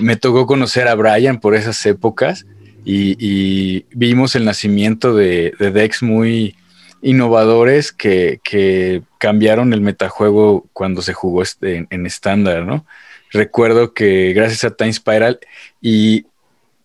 [0.00, 2.44] Me tocó conocer a Brian por esas épocas
[2.84, 6.54] y, vimos el nacimiento de, decks muy
[7.00, 12.84] innovadores que, cambiaron el metajuego cuando se jugó este, en estándar, ¿no?
[13.32, 15.40] Recuerdo que gracias a Time Spiral
[15.80, 16.26] y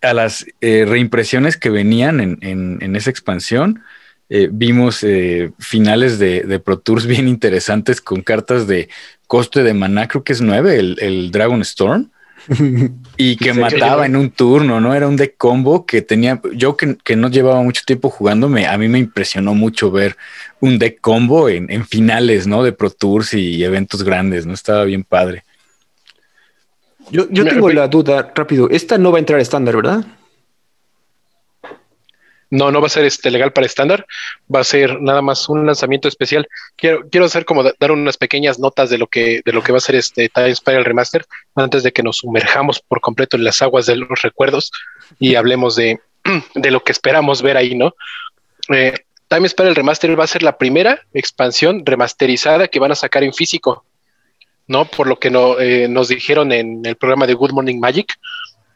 [0.01, 3.83] a las eh, reimpresiones que venían en esa expansión,
[4.33, 8.87] eh, vimos eh, finales de, Pro Tours bien interesantes con cartas de
[9.27, 12.09] coste de maná, creo que es 9, el, Dragon Storm.
[13.17, 14.95] y que mataba en un turno, ¿no?
[14.95, 18.87] Era un deck combo que tenía, yo que, no llevaba mucho tiempo jugándome, a mí
[18.87, 20.15] me impresionó mucho ver
[20.59, 22.63] un deck combo en, finales, ¿no?
[22.63, 24.53] De Pro Tours y eventos grandes, ¿no?
[24.53, 25.43] Estaba bien padre.
[27.11, 30.05] Yo, yo tengo la duda rápido, esta no va a entrar estándar, ¿verdad?
[32.51, 34.05] No, no va a ser este legal para estándar,
[34.53, 36.47] va a ser nada más un lanzamiento especial.
[36.75, 39.77] Quiero, quiero hacer como dar unas pequeñas notas de lo que, de lo que va
[39.77, 43.61] a ser este Time Spiral Remaster antes de que nos sumerjamos por completo en las
[43.61, 44.71] aguas de los recuerdos
[45.17, 46.01] y hablemos de,
[46.55, 47.95] de lo que esperamos ver ahí, ¿no?
[48.69, 48.95] Eh,
[49.29, 53.33] Time Spiral Remaster va a ser la primera expansión remasterizada que van a sacar en
[53.33, 53.85] físico,
[54.67, 54.83] ¿no?
[54.83, 58.13] Por lo que no, eh, nos dijeron en el programa de Good Morning Magic,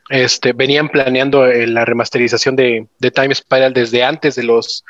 [0.09, 4.83] este, venían planeando eh, la remasterización de, Time Spiral desde antes de los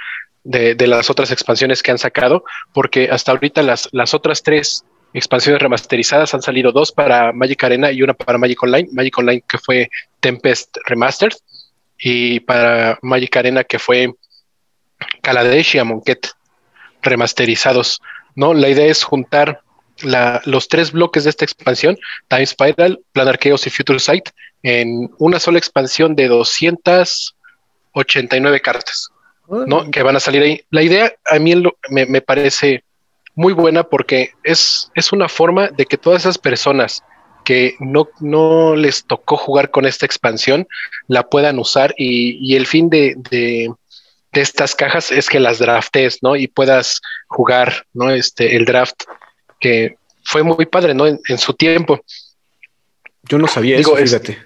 [0.43, 5.61] de, las otras expansiones que han sacado, porque hasta ahorita las, las otras tres expansiones
[5.61, 8.87] remasterizadas han salido dos para Magic Arena y una para Magic Online.
[8.91, 11.35] Magic Online que fue Tempest Remastered
[11.97, 14.13] y para Magic Arena que fue
[15.21, 16.31] Kaladesh y Amonkhet
[17.01, 18.01] remasterizados.
[18.35, 18.53] ¿no?
[18.53, 19.61] La idea es juntar
[20.03, 21.97] los tres bloques de esta expansión,
[22.27, 24.29] Time Spiral, Planar Chaos y Future Sight,
[24.65, 29.11] en una sola expansión de 289 cartas,
[29.47, 29.91] ¿no?
[29.91, 30.63] Que van a salir ahí.
[30.71, 31.53] La idea a mí
[31.89, 32.83] me, parece
[33.35, 37.03] muy buena porque es, es una forma de que todas esas personas
[37.43, 40.67] que no, no les tocó jugar con esta expansión
[41.07, 43.71] la puedan usar y, el fin de, de,
[44.31, 46.35] estas cajas es que las draftes, ¿no?
[46.35, 48.09] Y puedas jugar, ¿no?
[48.09, 49.03] Este, el draft
[49.59, 51.05] que fue muy padre, ¿no?
[51.05, 52.03] En, su tiempo.
[53.29, 54.44] Yo no sabía eso, fíjate.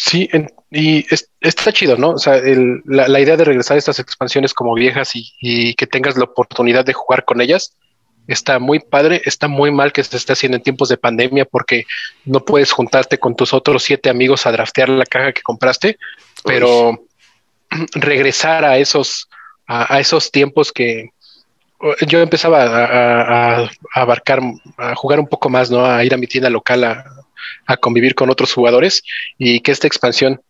[0.00, 0.30] Sí,
[0.70, 1.04] y
[1.40, 2.10] está chido, ¿no?
[2.10, 2.40] O sea,
[2.84, 6.92] la, idea de regresar a estas expansiones como viejas y, que tengas la oportunidad de
[6.92, 7.74] jugar con ellas
[8.28, 9.22] está muy padre.
[9.24, 11.84] Está muy mal que se esté haciendo en tiempos de pandemia porque
[12.24, 15.98] no puedes juntarte con tus otros siete amigos a draftear la caja que compraste,
[16.44, 17.04] pero
[17.94, 19.28] regresar a esos,
[19.66, 21.10] a, esos tiempos que,
[22.06, 24.42] yo empezaba a, a, abarcar,
[24.76, 25.84] a jugar un poco más, ¿no?
[25.84, 27.17] A ir a mi tienda local a,
[27.66, 29.02] a convivir con otros jugadores
[29.38, 30.40] y que esta expansión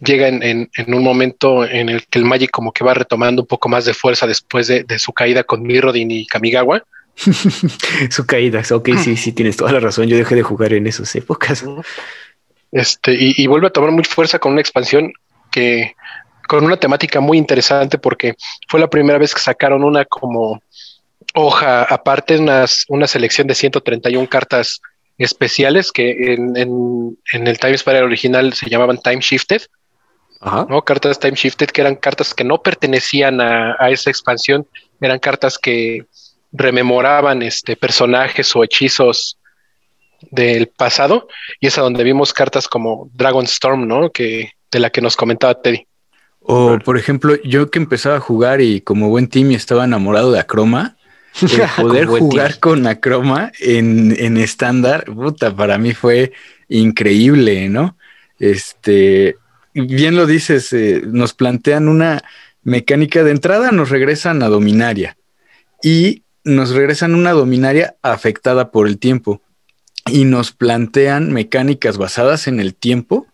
[0.00, 3.68] llega en, un momento en el que el Magic como que va retomando un poco
[3.68, 6.82] más de fuerza después de, su caída con Mirrodin y Kamigawa.
[8.10, 10.06] su caída, ok, sí, sí, tienes toda la razón.
[10.06, 11.64] Yo dejé de jugar en esas épocas.
[12.72, 15.12] Este, y, y, vuelve a tomar mucha fuerza con una expansión
[15.50, 15.94] que
[16.46, 18.34] con una temática muy interesante porque
[18.68, 20.60] fue la primera vez que sacaron una como
[21.34, 24.80] hoja aparte, unas, una selección de 131 cartas
[25.18, 29.62] especiales que en, en, el Time Spiral original se llamaban Time Shifted.
[30.68, 30.82] ¿no?
[30.82, 34.66] Cartas Time Shifted, que eran cartas que no pertenecían a, esa expansión,
[35.00, 36.06] eran cartas que
[36.52, 39.38] rememoraban este, personajes o hechizos
[40.30, 41.28] del pasado,
[41.60, 44.10] y es a donde vimos cartas como Dragon Storm, ¿no?
[44.10, 45.86] Que, de la que nos comentaba Teddy.
[46.40, 50.38] O, por ejemplo, yo que empezaba a jugar y como buen team estaba enamorado de
[50.38, 50.95] Acroma,
[51.76, 56.32] poder jugar con Acroma en estándar, puta, para mí fue
[56.68, 57.96] increíble, ¿no?
[58.38, 59.36] Este,
[59.74, 62.22] bien lo dices, eh, nos plantean una
[62.62, 65.16] mecánica de entrada, nos regresan a Dominaria
[65.82, 69.42] y nos regresan una Dominaria afectada por el tiempo
[70.06, 73.26] y nos plantean mecánicas basadas en el tiempo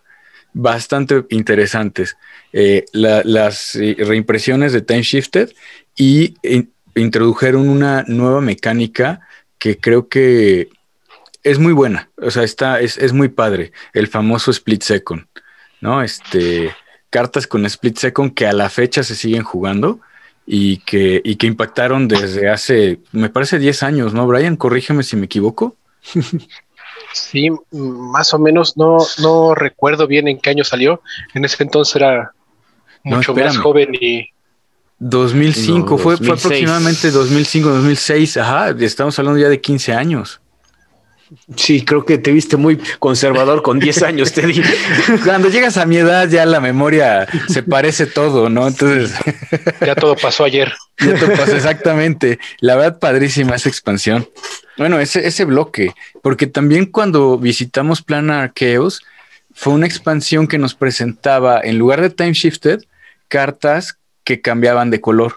[0.54, 2.16] bastante interesantes.
[2.52, 5.50] Eh, las eh, reimpresiones de Time Shifted
[5.96, 6.34] y
[6.94, 9.20] introdujeron una nueva mecánica
[9.58, 10.68] que creo que
[11.42, 12.10] es muy buena.
[12.16, 13.72] O sea, está, es, es muy padre.
[13.92, 15.26] El famoso split second.
[15.82, 16.00] ¿no?
[16.00, 16.74] Este,
[17.10, 20.00] cartas con split second que a la fecha se siguen jugando
[20.46, 24.26] y que, y que impactaron desde hace, me parece 10 años, ¿no?
[24.26, 25.76] Brian, corrígeme si me equivoco.
[27.12, 31.02] Sí, más o menos, no, no recuerdo bien en qué año salió.
[31.34, 32.32] En ese entonces era
[33.02, 34.28] mucho más joven y...
[35.02, 40.40] 2005, fue, fue aproximadamente 2005, 2006, ajá, estamos hablando ya de 15 años.
[41.56, 44.64] Sí, creo que te viste muy conservador con 10 años, te digo.
[45.24, 48.68] Cuando llegas a mi edad ya la memoria se parece todo, ¿no?
[48.68, 49.12] Entonces...
[49.84, 50.72] Ya todo pasó ayer.
[50.98, 52.38] Ya todo pasó, exactamente.
[52.60, 54.28] La verdad, padrísima esa expansión.
[54.78, 59.02] Bueno, ese, ese bloque, porque también cuando visitamos Planar Chaos,
[59.52, 62.82] fue una expansión que nos presentaba, en lugar de Time Shifted,
[63.28, 65.36] cartas que cambiaban de color.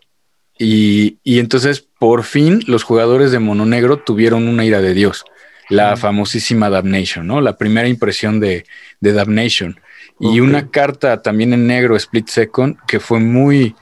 [0.57, 5.25] Y, y entonces, por fin, los jugadores de Mono Negro tuvieron una ira de Dios
[5.69, 7.41] la famosísima Damnation, ¿no?
[7.41, 8.65] La primera impresión de,
[8.99, 9.79] de Damnation.
[10.19, 13.75] Y una carta también en negro, Split Second, que fue muy,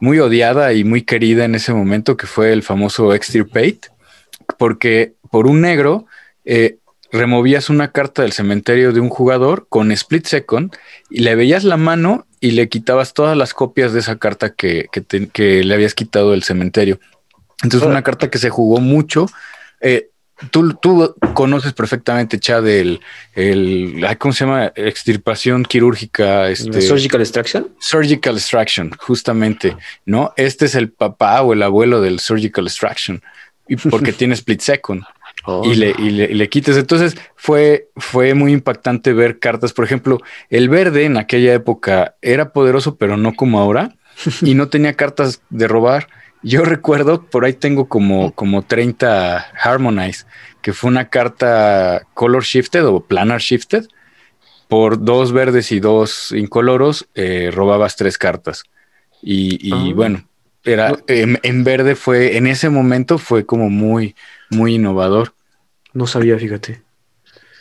[0.00, 3.80] muy odiada y muy querida en ese momento, que fue el famoso Extirpate,
[4.58, 6.06] porque por un negro
[6.44, 6.78] eh,
[7.12, 10.74] removías una carta del cementerio de un jugador con Split Second
[11.10, 14.88] y le veías la mano y le quitabas todas las copias de esa carta que,
[15.32, 17.00] que, le habías quitado del cementerio.
[17.62, 19.26] Entonces, una carta que se jugó mucho.
[19.80, 20.10] Eh,
[20.50, 23.00] Tú, tú, conoces perfectamente, Chad, el,
[23.34, 24.70] el, ¿cómo se llama?
[24.76, 26.50] Extirpación quirúrgica.
[26.50, 27.74] Este, surgical extraction.
[27.80, 30.34] Surgical extraction, justamente, ¿no?
[30.36, 33.22] Este es el papá o el abuelo del surgical extraction,
[33.66, 35.04] y porque tiene split second.
[35.46, 35.62] Oh.
[35.64, 36.76] Y, le, y, le, le, quites.
[36.76, 39.72] Entonces fue, fue muy impactante ver cartas.
[39.72, 43.94] Por ejemplo, el verde en aquella época era poderoso, pero no como ahora,
[44.42, 46.08] y no tenía cartas de robar.
[46.42, 50.26] Yo recuerdo, por ahí tengo como, como 30 Harmonize,
[50.62, 53.86] que fue una carta color shifted o planar shifted.
[54.68, 58.64] Por dos verdes y dos incoloros, eh, robabas tres cartas.
[59.22, 59.92] Y, ah.
[59.94, 60.24] bueno,
[60.64, 64.16] era en, verde fue, en ese momento fue como muy,
[64.50, 65.35] muy innovador.
[65.96, 66.82] No sabía, fíjate.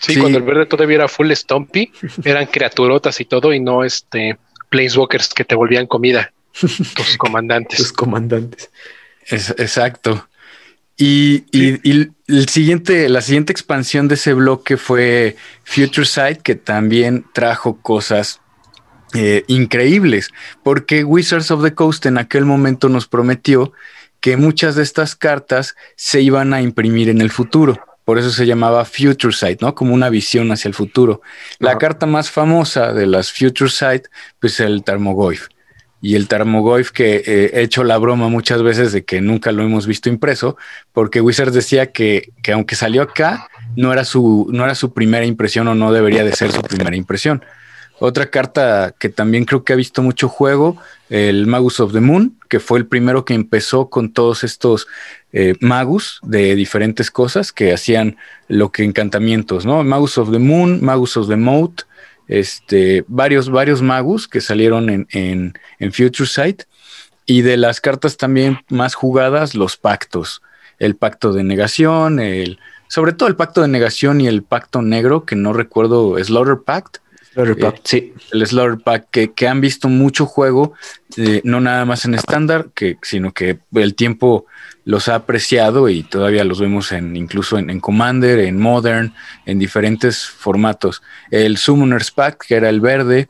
[0.02, 1.90] Sí, cuando el verde todavía era full stompy,
[2.26, 4.38] eran criaturotas y todo, y no este
[4.70, 6.34] planeswalkers que te volvían comida.
[6.60, 7.78] Tus comandantes.
[7.78, 8.70] Tus comandantes.
[9.30, 10.28] exacto.
[10.98, 11.46] Y,
[12.28, 18.42] el siguiente, la siguiente expansión de ese bloque fue Future Sight, que también trajo cosas
[19.14, 23.72] eh, increíbles, porque Wizards of the Coast en aquel momento nos prometió
[24.20, 27.80] que muchas de estas cartas se iban a imprimir en el futuro.
[28.06, 29.76] Por eso se llamaba Future Sight, ¿no?
[29.76, 31.22] Como una visión hacia el futuro.
[31.60, 34.06] La carta más famosa de las Future Sight,
[34.40, 35.48] pues el Tarmogoyf
[36.06, 39.64] y el Tarmogoyf que eh, he hecho la broma muchas veces de que nunca lo
[39.64, 40.56] hemos visto impreso,
[40.94, 45.26] porque Wizards decía que, que, aunque salió acá, no era, su, no era su primera
[45.26, 47.44] impresión o no debería de ser su primera impresión.
[48.00, 50.78] Otra carta que también creo que ha visto mucho juego,
[51.10, 54.88] el Magus of the Moon, que fue el primero que empezó con todos estos
[55.32, 58.18] eh, magus de diferentes cosas que hacían
[58.48, 59.84] lo que encantamientos, ¿no?
[59.84, 61.84] Magus of the Moon, Magus of the Moat,
[62.28, 65.08] este, varios, varios magus que salieron en,
[65.80, 66.64] en, Future Sight.
[67.28, 70.42] Y de las cartas también más jugadas, los pactos.
[70.78, 75.26] El pacto de negación, el sobre todo el pacto de negación y el pacto negro,
[75.26, 76.98] que no recuerdo, Slaughter Pact.
[77.84, 78.14] Sí.
[78.32, 80.74] El Slaughter Pact, que, han visto mucho juego,
[81.18, 82.68] eh, no nada más en estándar,
[83.02, 84.46] sino que el tiempo
[84.86, 89.14] los ha apreciado y todavía los vemos en incluso en, Commander, en Modern,
[89.46, 91.02] en diferentes formatos.
[91.32, 93.28] El Summoners Pact, que era el verde,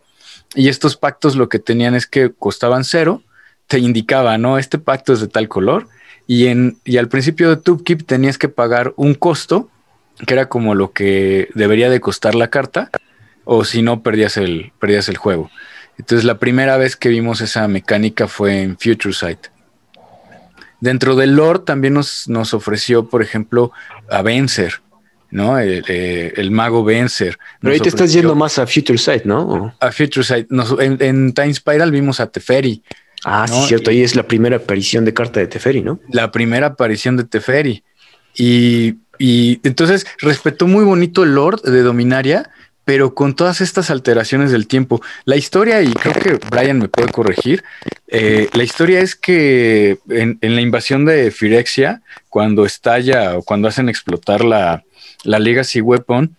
[0.54, 3.24] y estos pactos lo que tenían es que costaban cero,
[3.68, 4.58] te indicaba, ¿no?
[4.58, 5.88] Este pacto es de tal color,
[6.28, 9.70] y, en, y al principio de Tubkeep tenías que pagar un costo,
[10.28, 12.90] que era como lo que debería de costar la carta,
[13.46, 15.50] o si no, perdías el, perdías el juego.
[15.98, 19.48] Entonces la primera vez que vimos esa mecánica fue en Future Sight.
[20.82, 23.72] Dentro del lore también nos, nos ofreció, por ejemplo,
[24.10, 24.82] a Vencer,
[25.32, 25.58] ¿no?
[25.58, 27.38] El, eh, mago Vencer.
[27.62, 29.74] Pero ahí te estás yendo más a Future Sight, ¿no?
[29.80, 30.48] A Future Sight.
[30.80, 32.84] en, Time Spiral vimos a Teferi.
[33.24, 33.90] Ah, sí, cierto.
[33.90, 36.00] Ahí es la primera aparición de carta de Teferi, ¿no?
[36.12, 37.84] La primera aparición de Teferi.
[38.36, 42.52] Y, y entonces respetó muy bonito el lore de Dominaria,
[42.86, 45.02] pero con todas estas alteraciones del tiempo.
[45.26, 47.64] La historia, y creo que Brian me puede corregir,
[48.08, 53.90] eh, la historia es que en, la invasión de Firexia, cuando estalla o cuando hacen
[53.90, 54.84] explotar la,
[55.24, 56.38] la Legacy Weapon,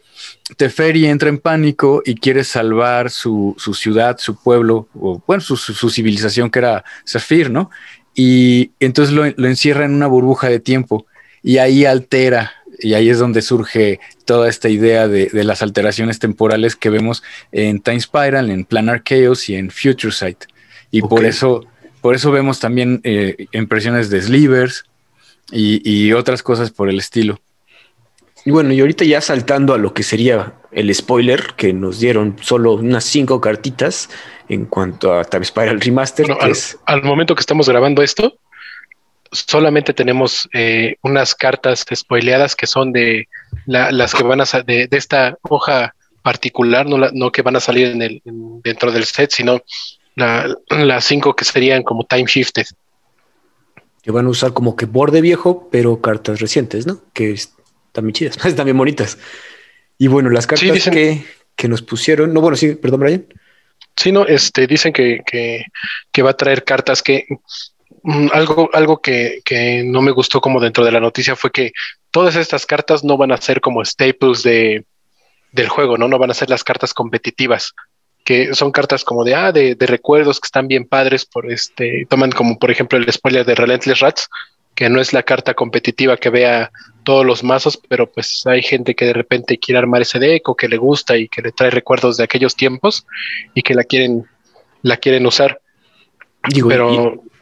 [0.56, 6.50] Teferi entra en pánico y quiere salvar su, ciudad, su pueblo, o bueno, su, civilización
[6.50, 7.70] que era Zafir, ¿no?
[8.14, 11.06] Y entonces lo encierra en una burbuja de tiempo
[11.42, 16.76] y ahí altera y ahí es donde surge toda esta idea de, las alteraciones temporales
[16.76, 17.22] que vemos
[17.52, 20.44] en Time Spiral, en Planar Chaos y en Future Sight.
[20.90, 21.64] Y por eso,
[22.00, 24.84] por eso vemos también eh, impresiones de slivers
[25.50, 27.40] y, otras cosas por el estilo.
[28.44, 32.36] Y bueno, y ahorita ya saltando a lo que sería el spoiler, que nos dieron
[32.40, 34.08] solo unas cinco cartitas
[34.48, 36.26] en cuanto a Time Spiral Remaster.
[36.84, 38.38] al momento que estamos grabando esto,
[39.38, 43.28] solamente tenemos eh, unas cartas spoileadas que son de
[43.66, 47.86] las que van a de, de esta hoja particular, no, no que van a salir
[47.86, 48.20] en el,
[48.64, 49.62] dentro del set, sino
[50.16, 52.66] las cinco que serían como time shifted.
[54.02, 57.00] Que van a usar como que borde viejo, pero cartas recientes, ¿no?
[57.12, 59.18] Que están muy chidas, están bien bonitas.
[59.98, 61.24] Y bueno, las cartas que,
[61.54, 63.26] que, nos pusieron, no, bueno, sí, perdón, Brian.
[63.96, 65.64] Sí, no, este, dicen que, que,
[66.10, 67.26] que va a traer cartas que
[68.32, 71.72] algo, algo que, no me gustó como dentro de la noticia fue que
[72.10, 74.84] todas estas cartas no van a ser como staples de,
[75.52, 76.08] del juego, ¿no?
[76.08, 77.74] No van a ser las cartas competitivas,
[78.24, 82.30] que son cartas como de, ah, de, recuerdos que están bien padres por este, toman
[82.30, 84.28] como por ejemplo el spoiler de Relentless Rats,
[84.74, 86.70] que no es la carta competitiva que vea
[87.02, 90.54] todos los mazos, pero pues hay gente que de repente quiere armar ese deck o
[90.56, 93.06] que le gusta y que le trae recuerdos de aquellos tiempos
[93.54, 94.26] y que la quieren,
[94.82, 95.60] la quieren usar.
[96.48, 97.35] Digo, pero y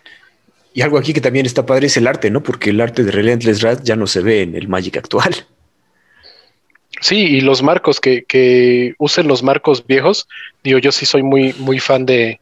[0.82, 2.42] algo aquí que también está padre es el arte, ¿no?
[2.42, 5.46] Porque el arte de Relentless Rat ya no se ve en el Magic actual.
[7.00, 10.26] Sí, y los marcos, que, usen los marcos viejos.
[10.62, 12.40] Digo, yo sí soy muy, muy fan de,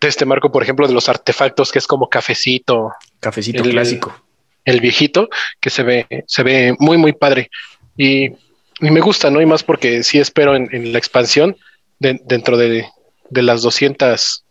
[0.00, 2.92] de este marco, por ejemplo, de los artefactos, que es como cafecito.
[3.20, 4.24] Cafecito clásico.
[4.64, 5.28] El viejito,
[5.60, 7.50] que se ve, se ve muy, muy padre.
[7.96, 8.30] Y,
[8.80, 9.40] me gusta, ¿no?
[9.40, 11.56] Y más porque sí espero en, la expansión,
[11.98, 12.86] dentro de,
[13.28, 14.44] de las 200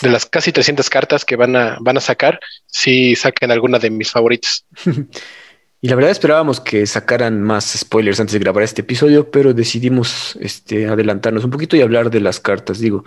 [0.00, 3.90] de las casi 300 cartas que van a, van a sacar, si saquen alguna de
[3.90, 4.66] mis favoritas.
[5.80, 10.36] y la verdad esperábamos que sacaran más spoilers antes de grabar este episodio, pero decidimos
[10.40, 12.78] este, adelantarnos un poquito y hablar de las cartas.
[12.78, 13.04] Digo,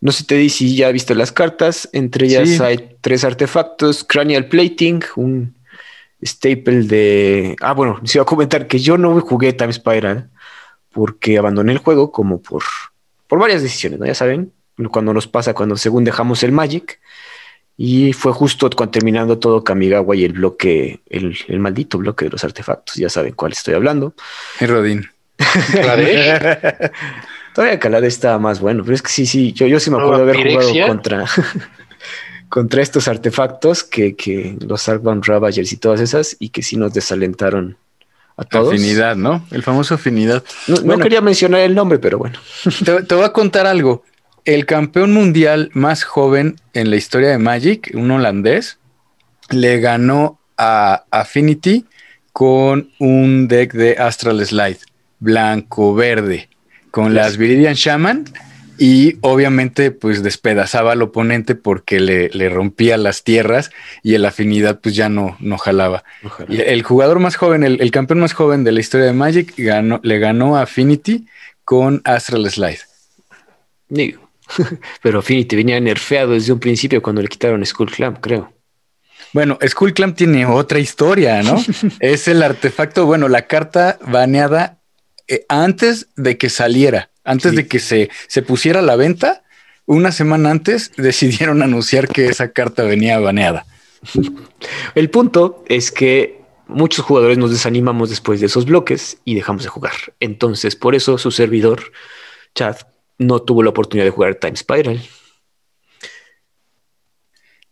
[0.00, 1.88] no sé, te di si ya visto las cartas.
[1.92, 5.54] Entre ellas hay tres artefactos: Cranial Plating, un
[6.22, 7.56] staple de.
[7.60, 10.30] Ah, bueno, se iba a comentar que yo no jugué Time Spiral
[10.92, 12.62] porque abandoné el juego como por,
[13.28, 14.06] por varias decisiones, ¿no?
[14.06, 14.52] Ya saben,
[14.88, 16.98] cuando nos pasa, cuando según dejamos el Magic.
[17.82, 22.44] Y fue justo cuando terminando todo Kamigawa y el bloque, el, maldito bloque de los
[22.44, 22.96] artefactos.
[22.96, 24.12] Ya saben cuál estoy hablando.
[24.60, 25.08] Y Rodin.
[27.54, 30.26] Todavía Calade está más bueno, pero es que sí, sí, yo, yo sí me acuerdo
[30.26, 31.24] de haber jugado contra,
[32.48, 36.92] contra estos artefactos que, que los Arcbound Ravagers y todas esas, y que sí nos
[36.92, 37.76] desalentaron
[38.36, 38.74] a todos.
[38.74, 39.46] Afinidad, ¿no?
[39.50, 40.44] El famoso afinidad.
[40.84, 42.38] No, quería mencionar el nombre, pero bueno.
[42.84, 44.04] Te, te voy a contar algo
[44.44, 48.78] el campeón mundial más joven en la historia de Magic, un holandés,
[49.50, 51.86] le ganó a Affinity
[52.32, 54.78] con un deck de Astral Slide,
[55.18, 56.48] blanco-verde,
[56.90, 58.24] con las Viridian Shaman
[58.78, 63.70] y obviamente pues despedazaba al oponente porque le, rompía las tierras
[64.02, 66.02] y el afinidad pues ya no, no jalaba.
[66.48, 70.18] el jugador más joven, el, campeón más joven de la historia de Magic ganó, le
[70.18, 71.26] ganó a Affinity
[71.64, 72.80] con Astral Slide.
[73.90, 74.29] Digo,
[75.02, 78.52] Pero Affinity venía nerfeado desde un principio cuando le quitaron Skull Clamp, creo.
[79.32, 81.62] Bueno, Skull Clamp tiene otra historia, ¿no?
[82.00, 84.78] es el artefacto, bueno, la carta baneada
[85.28, 89.44] eh, antes de que saliera, antes de que se, se pusiera a la venta,
[89.86, 93.66] una semana antes decidieron anunciar que esa carta venía baneada.
[94.94, 99.68] El punto es que muchos jugadores nos desanimamos después de esos bloques y dejamos de
[99.68, 99.92] jugar.
[100.20, 101.92] Entonces, por eso su servidor,
[102.54, 102.76] Chad,
[103.20, 105.00] no tuvo la oportunidad de jugar Time Spiral.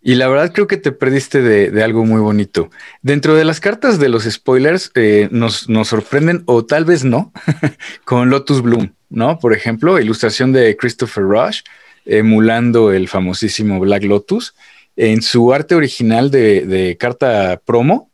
[0.01, 2.71] Y la verdad creo que te perdiste de, algo muy bonito.
[3.03, 7.33] Dentro de las cartas de los spoilers eh, nos, nos, sorprenden, o tal vez no,
[8.05, 9.39] con Lotus Bloom, ¿no?
[9.39, 11.63] Por ejemplo, ilustración de Christopher Rush,
[12.05, 14.55] emulando el famosísimo Black Lotus.
[14.97, 18.08] En su arte original de, de carta promo,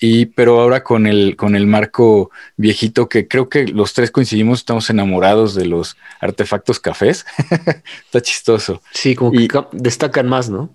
[0.00, 4.60] y pero ahora con el, con el marco viejito que creo que los tres coincidimos,
[4.60, 7.26] estamos enamorados de los artefactos cafés.
[8.04, 8.82] Está chistoso.
[8.92, 10.70] Sí, como que destacan más, ¿no?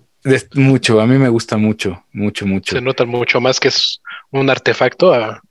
[0.54, 2.74] mucho, a mí me gusta mucho, mucho, mucho.
[2.74, 4.00] Se nota mucho más que es
[4.30, 5.42] un artefacto a,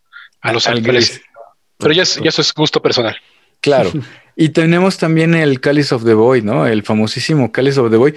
[0.52, 1.22] los ángeles.
[1.78, 3.16] Pero ya, eso es gusto personal.
[3.62, 3.92] Claro.
[4.36, 6.66] y tenemos también el Cáliz of the Void, ¿no?
[6.66, 8.16] El famosísimo Cáliz of the Void,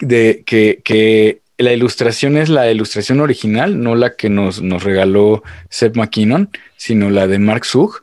[0.00, 5.42] de que, que la ilustración es la ilustración original, no la que nos, nos regaló
[5.68, 8.02] Seth McKinnon, sino la de Mark Zug.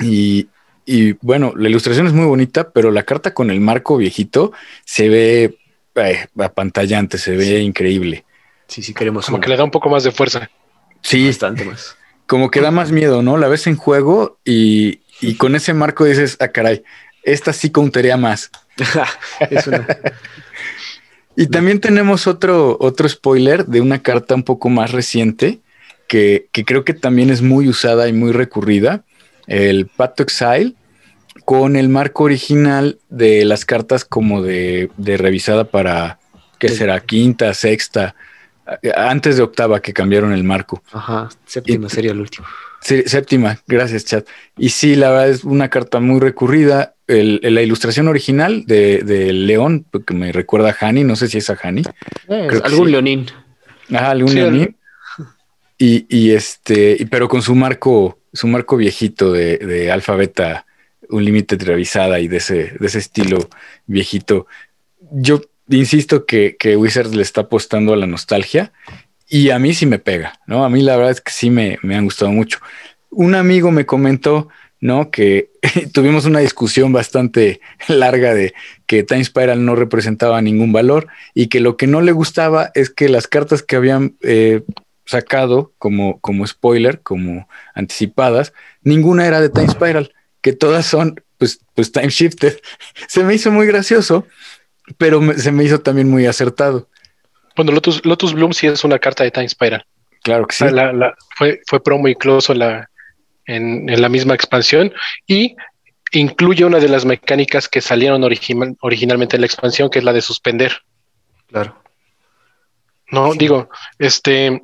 [0.00, 0.48] Y,
[0.84, 4.52] y, bueno, la ilustración es muy bonita, pero la carta con el marco viejito
[4.84, 5.58] se ve
[5.94, 8.24] eh, apantallante, se ve increíble.
[8.66, 9.26] Sí, sí, queremos.
[9.26, 10.50] Como que le da un poco más de fuerza.
[11.00, 11.96] Sí, bastante más.
[12.26, 13.38] Como que da más miedo, ¿no?
[13.38, 16.84] La ves en juego y, y con ese marco dices, ah, caray,
[17.22, 18.50] esta sí contaría más.
[19.50, 19.86] es una.
[21.40, 25.60] Y también tenemos otro, otro spoiler de una carta un poco más reciente
[26.08, 29.04] que, creo que también es muy usada y muy recurrida,
[29.46, 30.74] el Pato Exile,
[31.44, 36.18] con el marco original de las cartas como de, revisada para,
[36.58, 36.98] ¿qué será?
[36.98, 38.16] Quinta, sexta,
[38.96, 40.82] antes de octava que cambiaron el marco.
[40.90, 42.48] Ajá, séptima sería el último.
[42.80, 44.26] Sí, séptima, gracias, chat.
[44.56, 50.14] Y sí, la verdad es una carta muy recurrida la ilustración original de, León, que
[50.14, 51.82] me recuerda a Hani, no sé si es a Hani.
[52.64, 53.26] algún leonín.
[53.90, 54.76] Ajá, algún leonín.
[55.78, 60.66] Y, este, pero con su marco, su marco viejito de, de alfa beta,
[61.08, 63.48] un límite revisada y de ese, de ese estilo
[63.86, 64.46] viejito.
[65.10, 65.40] Yo
[65.70, 68.72] insisto que, que Wizards le está apostando a la nostalgia
[69.28, 70.64] y a mí sí me pega, ¿no?
[70.64, 72.58] A mí la verdad es que sí me, me han gustado mucho.
[73.10, 74.48] Un amigo me comentó
[74.80, 75.10] ¿no?
[75.10, 75.50] Que
[75.92, 78.54] tuvimos una discusión bastante larga de
[78.86, 82.90] que Time Spiral no representaba ningún valor y que lo que no le gustaba es
[82.90, 84.62] que las cartas que habían eh,
[85.04, 88.52] sacado como, como spoiler, como anticipadas,
[88.82, 92.58] ninguna era de Time Spiral, que todas son pues, pues Time Shifted.
[93.08, 94.26] Se me hizo muy gracioso,
[94.96, 96.88] pero se me hizo también muy acertado.
[97.56, 99.84] Bueno, Lotus, Lotus Bloom sí es una carta de Time Spiral.
[100.22, 100.64] Claro que sí.
[101.36, 102.88] fue, fue promo incluso la,
[103.48, 104.92] en, la misma expansión
[105.26, 105.56] y
[106.12, 110.22] incluye una de las mecánicas que salieron originalmente en la expansión, que es la de
[110.22, 110.72] suspender.
[111.48, 111.82] Claro.
[113.10, 114.62] No, digo, este,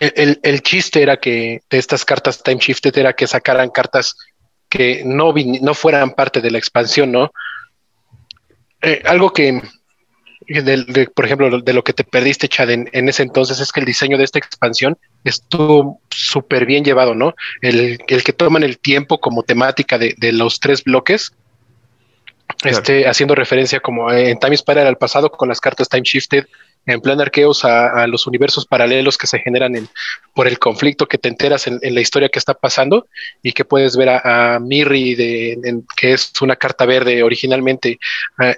[0.00, 4.16] el, el, chiste era que de estas cartas time shifted era que sacaran cartas
[4.68, 7.30] que no, no fueran parte de la expansión, ¿no?
[8.80, 9.62] Eh, algo que,
[11.14, 14.16] por ejemplo, de lo que te perdiste, Chad, en, ese entonces es que el diseño
[14.18, 17.34] de esta expansión estuvo súper bien llevado, ¿no?
[17.60, 21.32] El, que toman el tiempo como temática de, de los tres bloques,
[22.64, 26.46] este, haciendo referencia como en Time Spiral al pasado con las cartas Time Shifted,
[26.86, 29.88] en plan arqueos a, los universos paralelos que se generan
[30.34, 33.06] por el conflicto que te enteras en, la historia que está pasando
[33.42, 37.98] y que puedes ver a, Mirri, de, que es una carta verde originalmente,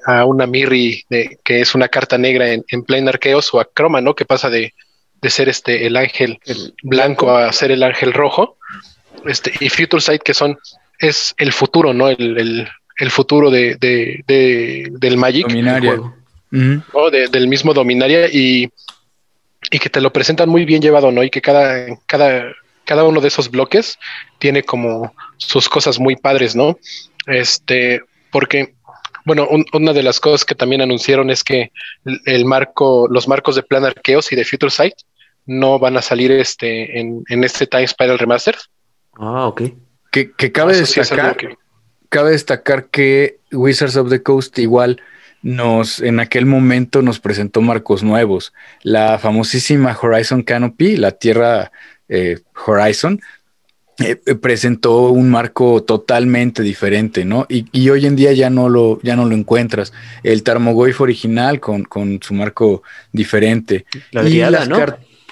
[0.07, 3.69] a, una Mirri, de, que es una carta negra en, en plan arqueos o a
[3.75, 4.15] Chroma, ¿no?
[4.15, 4.75] Que pasa de,
[5.23, 6.39] ser este el ángel
[6.83, 8.59] blanco a ser el ángel rojo.
[9.25, 10.59] Este, y Future Sight, que son,
[10.99, 12.09] es el futuro, ¿no?
[12.09, 12.69] El,
[13.11, 13.77] futuro de,
[14.99, 15.47] del Magic
[16.51, 18.71] del mismo Dominaria y,
[19.71, 21.23] que te lo presentan muy bien llevado, ¿no?
[21.23, 23.99] Y que cada, cada, cada uno de esos bloques
[24.39, 26.79] tiene como sus cosas muy padres, ¿no?
[27.27, 28.75] Este, porque,
[29.25, 31.71] bueno, una de las cosas que también anunciaron es que
[32.25, 34.95] el, marco, los marcos de Plan Arqueos y de Future Sight
[35.45, 38.61] no van a salir este en, este Time Spiral Remastered.
[39.19, 39.63] Ah, ok.
[40.11, 41.37] Que, cabe destacar,
[42.09, 45.01] cabe destacar que Wizards of the Coast igual
[45.43, 48.53] nos, en aquel momento nos presentó marcos nuevos.
[48.83, 51.71] La famosísima Horizon Canopy, la Tierra
[52.09, 53.21] eh, Horizon,
[54.01, 57.47] eh, presentó un marco totalmente diferente, ¿no?
[57.49, 59.93] Y, hoy en día ya no lo, ya no lo encuentras.
[60.23, 63.87] El Tarmogoyf original con, con su marco diferente.
[64.13, 64.79] La Adriada, ¿no?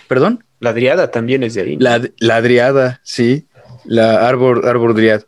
[0.08, 0.44] ¿Perdón?
[0.58, 1.76] La Adriada también es de ahí.
[1.78, 3.46] La, la Adriada, sí.
[3.84, 5.22] La Arbor, Arbor Driad.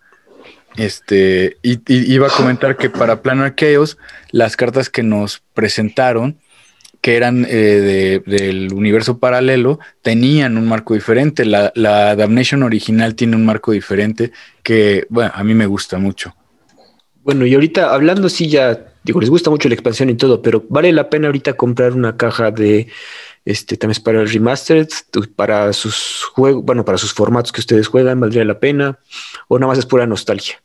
[0.76, 3.98] Este, y, iba a comentar que para Plan Arqueos,
[4.30, 6.38] las cartas que nos presentaron,
[7.00, 11.44] que eran eh, del universo paralelo, tenían un marco diferente.
[11.44, 16.34] La, la, Damnation original tiene un marco diferente que, bueno, a mí me gusta mucho.
[17.22, 20.64] Bueno, y ahorita hablando, sí, ya digo, les gusta mucho la expansión y todo, pero
[20.68, 22.88] vale la pena ahorita comprar una caja de
[23.48, 24.88] este también para el remastered,
[25.34, 28.98] para sus juegos, bueno, para sus formatos que ustedes juegan, valdría la pena,
[29.48, 30.62] o nada más es pura nostalgia.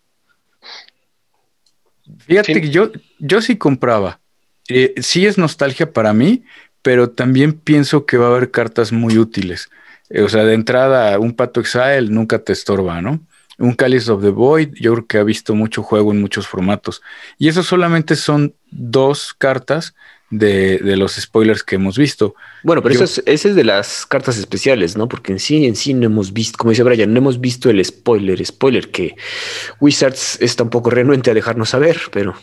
[2.27, 4.19] Fíjate que yo, yo sí compraba.
[4.67, 6.43] Eh, sí es nostalgia para mí,
[6.81, 9.69] pero también pienso que va a haber cartas muy útiles.
[10.09, 13.21] Eh, o sea, de entrada, un Pato Exile nunca te estorba, ¿no?
[13.59, 17.01] Un Cáliz of the Void, yo creo que ha visto mucho juego en muchos formatos.
[17.37, 19.95] Y eso solamente son dos cartas
[20.37, 22.35] de, los spoilers que hemos visto.
[22.63, 25.07] Bueno, pero eso es, ese es de las cartas especiales, ¿no?
[25.07, 27.83] Porque en sí, en sí no hemos visto, como dice Brian, no hemos visto el
[27.83, 29.15] spoiler, spoiler que
[29.79, 32.35] Wizards está un poco renuente a dejarnos saber, pero.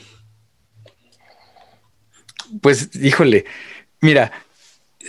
[2.61, 3.45] Pues, híjole,
[4.01, 4.33] mira,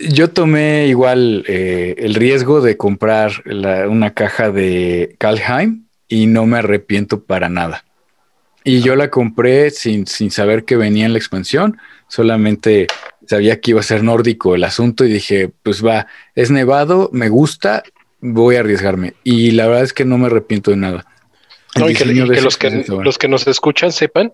[0.08, 3.42] yo tomé igual eh, el riesgo de comprar
[3.88, 7.84] una caja de Kalheim y no me arrepiento para nada.
[8.64, 12.86] Y yo la compré sin, sin saber que venía en la expansión, solamente
[13.26, 17.28] sabía que iba a ser nórdico el asunto y dije, pues va, es nevado, me
[17.28, 17.82] gusta,
[18.20, 19.14] voy a arriesgarme.
[19.24, 21.06] Y la verdad es que no me arrepiento de nada.
[21.76, 24.32] No, y que, los, que los que nos escuchan sepan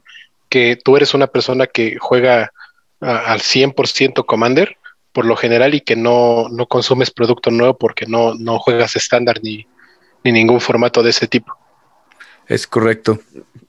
[0.49, 2.53] que tú eres una persona que juega
[3.01, 4.77] al 100% Commander
[5.13, 9.41] por lo general y que no, no consumes producto nuevo porque no, no juegas estándar
[9.43, 9.67] ni,
[10.25, 11.57] ni ningún formato de ese tipo.
[12.49, 13.21] Es correcto.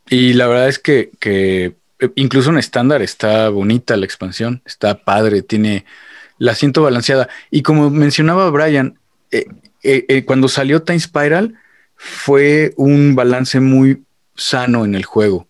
[0.09, 1.75] Y la verdad es que, que
[2.15, 5.86] incluso en estándar está bonita la expansión, está padre, tiene
[6.39, 7.30] la siento balanceada.
[7.51, 8.97] Y como mencionaba Brian,
[9.32, 9.45] eh,
[9.84, 11.55] eh, eh, cuando salió Time Spiral
[11.95, 14.03] fue un balance muy
[14.36, 15.47] sano en el juego.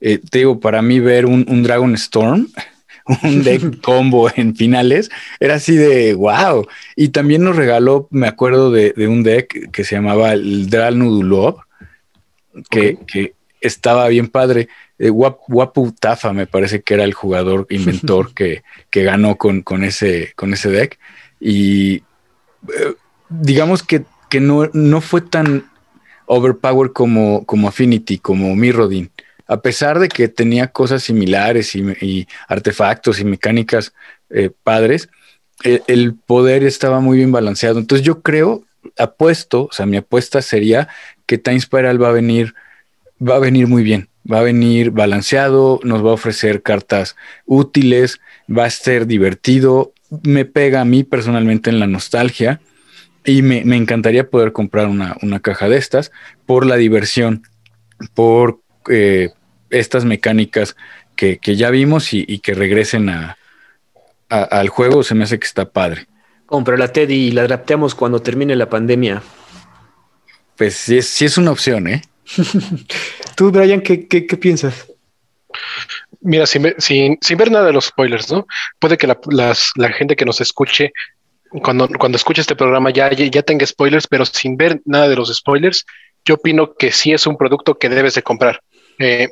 [0.00, 2.48] te digo, para mí ver un, un Dragon Storm,
[3.22, 6.66] un deck combo en finales, era así de wow.
[6.96, 10.98] Y también nos regaló, me acuerdo de, de un deck que se llamaba el Dral
[10.98, 11.58] Nudulov,
[12.70, 14.68] que, que estaba bien padre.
[14.98, 19.84] Eh, Wapu Tafa me parece que era el jugador inventor que, que ganó con, con,
[19.84, 20.98] ese, con ese deck.
[21.40, 22.02] Y
[22.68, 22.94] eh,
[23.28, 25.70] digamos que, que no, no, fue tan
[26.26, 29.10] overpower como, como Affinity, como Mirrodin.
[29.46, 33.92] A pesar de que tenía cosas similares y, artefactos y mecánicas
[34.30, 35.08] eh, padres,
[35.62, 37.78] el, el poder estaba muy bien balanceado.
[37.78, 38.64] Entonces yo creo,
[38.98, 40.88] apuesto, o sea, mi apuesta sería
[41.32, 42.54] que Time Spiral va a venir
[43.18, 47.16] va a venir muy bien, va a venir balanceado, nos va a ofrecer cartas
[47.46, 48.20] útiles,
[48.54, 52.60] va a ser divertido, me pega a mí personalmente en la nostalgia
[53.24, 56.12] y me, encantaría poder comprar una, caja de estas
[56.44, 57.44] por la diversión,
[58.12, 58.60] por
[58.90, 59.30] eh,
[59.70, 60.76] estas mecánicas
[61.16, 63.08] que, ya vimos y, que regresen
[64.28, 66.08] al juego, se me hace que está padre.
[66.44, 69.22] Compra la Teddy y la adaptamos cuando termine la pandemia.
[70.56, 72.02] Pues sí sí es una opción, ¿eh?
[73.36, 73.96] Tú, Brian, ¿qué,
[74.40, 74.86] piensas?
[76.20, 78.46] Mira, sin, ver nada de los spoilers, ¿no?
[78.78, 79.54] Puede que la,
[79.92, 80.92] gente que nos escuche,
[81.62, 85.34] cuando, cuando escuche este programa, ya, ya tenga spoilers, pero sin ver nada de los
[85.34, 85.84] spoilers,
[86.24, 88.62] yo opino que sí es un producto que debes de comprar.
[88.98, 89.30] Eh,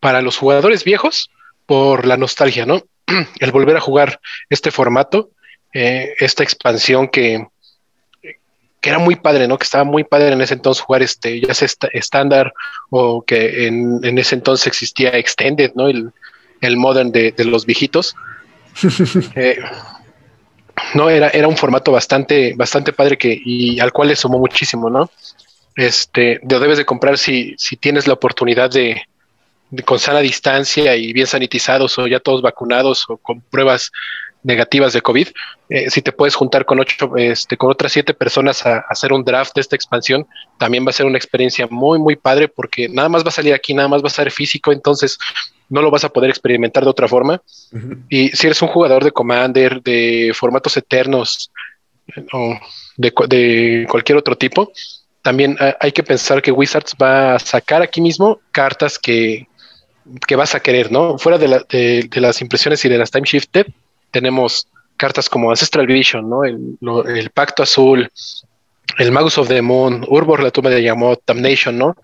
[0.00, 1.30] para los jugadores viejos,
[1.66, 2.82] por la nostalgia, ¿no?
[3.38, 4.20] El volver a jugar
[4.50, 5.30] este formato,
[5.72, 7.46] eh, esta expansión que,
[8.82, 9.56] que era muy padre, ¿no?
[9.56, 12.52] Que estaba muy padre en ese entonces jugar este, ya sea estándar
[12.90, 15.86] o que en, ese entonces existía Extended, ¿no?
[15.86, 16.10] El,
[16.60, 18.14] el modern de, los viejitos.
[19.36, 19.58] Eh,
[20.94, 24.90] no, era, era un formato bastante, bastante padre que, y al cual le sumó muchísimo,
[24.90, 25.10] ¿no?
[25.76, 29.02] Este, lo debes de comprar si, si tienes la oportunidad de,
[29.70, 33.92] de, con sana distancia y bien sanitizados o ya todos vacunados o con pruebas
[34.42, 35.28] negativas de COVID,
[35.68, 39.24] eh, si te puedes juntar con ocho, este, con otras siete personas a, hacer un
[39.24, 40.26] draft de esta expansión,
[40.58, 43.54] también va a ser una experiencia muy, muy padre porque nada más va a salir
[43.54, 45.18] aquí, nada más va a ser físico, entonces
[45.68, 47.40] no lo vas a poder experimentar de otra forma.
[48.10, 51.50] Y si eres un jugador de Commander, de formatos eternos
[52.32, 52.58] o
[52.96, 54.70] de, de cualquier otro tipo,
[55.22, 59.46] también hay que pensar que Wizards va a sacar aquí mismo cartas que,
[60.26, 61.16] que vas a querer, ¿no?
[61.16, 63.66] Fuera de, la, de, de las impresiones y de las time shifted,
[64.12, 66.44] tenemos cartas como Ancestral Vision, ¿no?
[66.44, 68.08] El, Pacto Azul,
[68.98, 71.96] el Magus of the Moon, Urbor, la tumba de llamó Damnation, ¿no?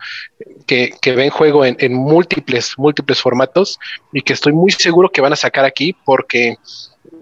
[0.66, 3.78] Que, que ven juego en, múltiples, múltiples formatos
[4.12, 6.56] y que estoy muy seguro que van a sacar aquí porque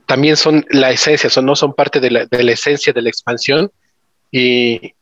[0.07, 3.11] también son la esencia, son, no son parte de la, de la esencia de la
[3.11, 3.70] expansión
[4.30, 4.95] y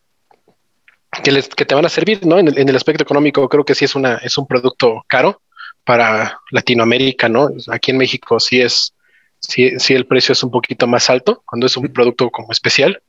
[1.22, 2.39] que, les, que te van a servir, ¿no?
[2.39, 5.41] En el, en el, aspecto económico creo que sí es, una, es un producto caro
[5.85, 7.51] para Latinoamérica, ¿no?
[7.68, 8.95] Aquí en México sí es,
[9.49, 13.03] sí, sí el precio es un poquito más alto cuando es un producto como especial,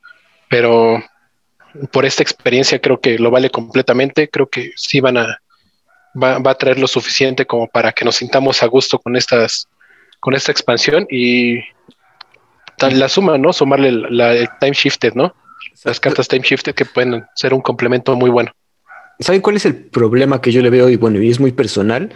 [0.50, 1.04] pero
[1.92, 5.42] por esta experiencia creo que lo vale completamente, creo que sí van a,
[6.22, 9.68] va, a traer lo suficiente como para que nos sintamos a gusto con estas,
[10.20, 11.60] con esta expansión y
[12.80, 13.54] la suma, ¿no?
[13.54, 15.34] Sumarle la, el time shifted, ¿no?
[15.84, 18.52] Las cartas time shifted que pueden ser un complemento muy bueno.
[19.20, 20.90] ¿Saben cuál es el problema que yo le veo?
[20.90, 22.14] Y bueno, y es muy personal,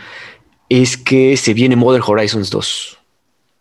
[0.67, 2.98] es que se viene Modern Horizons 2.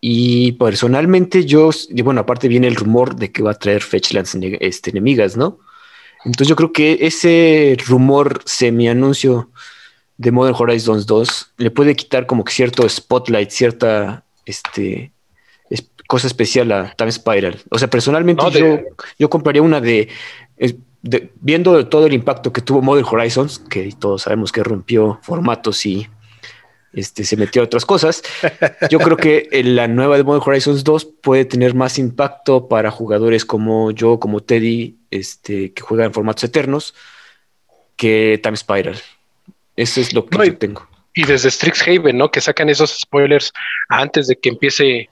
[0.01, 1.71] Y personalmente yo,
[2.05, 5.59] bueno, aparte viene el rumor de que va a traer Fetchlands este, enemigas, ¿no?
[6.25, 9.51] Entonces yo creo que ese rumor semi-anuncio
[10.17, 15.13] de Modern Horizons 2 le puede quitar como que cierto spotlight, cierta este,
[16.09, 17.61] cosa especial a Time Spiral.
[17.71, 18.81] O sea, personalmente yo,
[19.19, 20.09] yo compraría una de,
[21.41, 26.09] viendo todo el impacto que tuvo Modern Horizons, que todos sabemos que rompió formatos y
[26.93, 28.23] este, se metió a otras cosas.
[28.91, 33.45] Yo creo que la nueva de Modern Horizons 2 puede tener más impacto para jugadores
[33.45, 36.95] como yo, como Teddy, este, que juega en formatos eternos,
[37.97, 39.01] que Time Spiral.
[39.77, 40.89] Eso es lo que yo tengo.
[41.15, 42.31] Y desde Strixhaven, ¿no?
[42.31, 43.53] Que sacan esos spoilers
[43.89, 45.09] antes de que empiece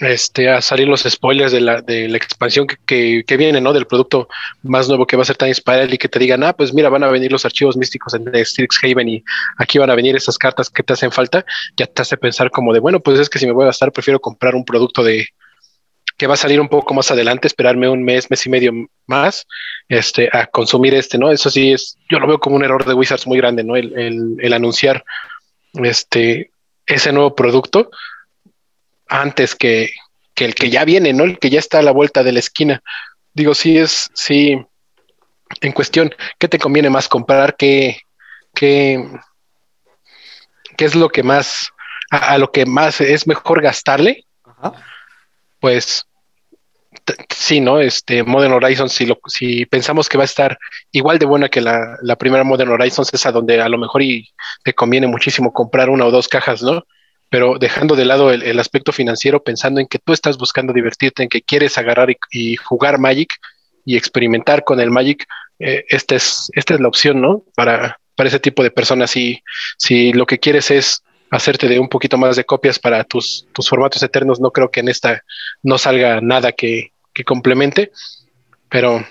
[0.00, 3.72] este, a salir los spoilers de la, de la expansión que, que, viene, ¿no?
[3.72, 4.28] Del producto
[4.62, 6.88] más nuevo que va a ser Time Spiral y que te digan, ah, pues mira,
[6.88, 9.24] van a venir los archivos místicos en Strixhaven y
[9.56, 11.44] aquí van a venir esas cartas que te hacen falta,
[11.76, 13.92] ya te hace pensar como de, bueno, pues es que si me voy a gastar,
[13.92, 15.26] prefiero comprar un producto de,
[16.18, 18.72] que va a salir un poco más adelante, esperarme un mes, mes y medio
[19.06, 19.46] más,
[19.88, 21.30] este, a consumir este, ¿no?
[21.30, 23.76] Eso sí es, yo lo veo como un error de Wizards muy grande, ¿no?
[23.76, 25.04] El, el, anunciar
[25.74, 26.50] este,
[26.86, 27.90] ese nuevo producto
[29.08, 29.90] antes que,
[30.34, 31.24] que, el que ya viene, ¿no?
[31.24, 32.82] El que ya está a la vuelta de la esquina.
[33.34, 34.60] Digo, sí es, sí,
[35.60, 37.56] en cuestión, ¿qué te conviene más comprar?
[37.56, 37.98] ¿Qué,
[38.54, 39.04] qué,
[40.76, 41.70] qué es lo que más,
[42.10, 44.24] a, a, lo que más es mejor gastarle?
[44.44, 44.72] Ajá.
[45.60, 46.06] Pues
[47.34, 47.80] sí, ¿no?
[47.80, 50.58] Este Modern Horizons, si, lo, si pensamos que va a estar
[50.92, 54.02] igual de buena que la, la primera Modern Horizons, es a donde a lo mejor
[54.02, 54.28] y
[54.64, 56.84] te conviene muchísimo comprar una o dos cajas, ¿no?
[57.30, 61.22] Pero dejando de lado el, el aspecto financiero, pensando en que tú estás buscando divertirte,
[61.22, 63.34] en que quieres agarrar y, jugar Magic
[63.84, 65.26] y experimentar con el Magic,
[65.58, 67.42] eh, esta, es, esta es la opción, ¿no?
[67.54, 69.10] Para, para ese tipo de personas.
[69.10, 69.42] Si,
[69.76, 73.68] si lo que quieres es hacerte de un poquito más de copias para tus, tus
[73.68, 75.22] formatos eternos, no creo que en esta
[75.62, 77.92] no salga nada que, que complemente,
[78.68, 79.04] pero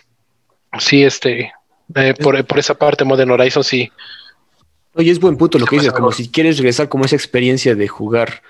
[0.80, 1.52] sí, este,
[1.96, 3.92] eh, por, por, esa parte Modern Horizon sí.
[4.98, 7.88] Oye, es buen punto lo que dices, como si quieres regresar como esa experiencia de
[7.88, 8.42] jugar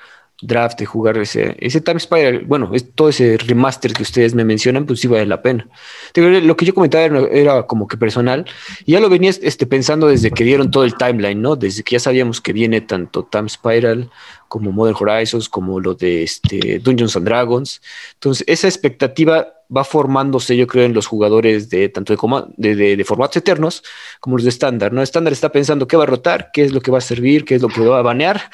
[0.41, 4.45] draft, de jugar ese, ese Time Spiral, bueno, es, todo ese remaster que ustedes me
[4.45, 5.67] mencionan, pues sí vale la pena.
[6.15, 8.45] Lo que yo comentaba era, como que personal,
[8.85, 11.55] y ya lo venía este, pensando desde que dieron todo el timeline, ¿no?
[11.55, 14.09] Desde que ya sabíamos que viene tanto Time Spiral
[14.47, 17.81] como Modern Horizons, como lo de este, Dungeons and Dragons.
[18.13, 22.15] Entonces, esa expectativa va formándose, yo creo, en los jugadores de tanto
[22.55, 23.83] de, de, de, formatos eternos
[24.21, 25.01] como los de estándar, ¿no?
[25.01, 27.55] Estándar está pensando qué va a rotar, qué es lo que va a servir, qué
[27.55, 28.49] es lo que va a banear,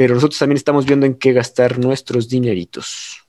[0.00, 3.20] pero nosotros también estamos viendo en qué gastar nuestros dineritos.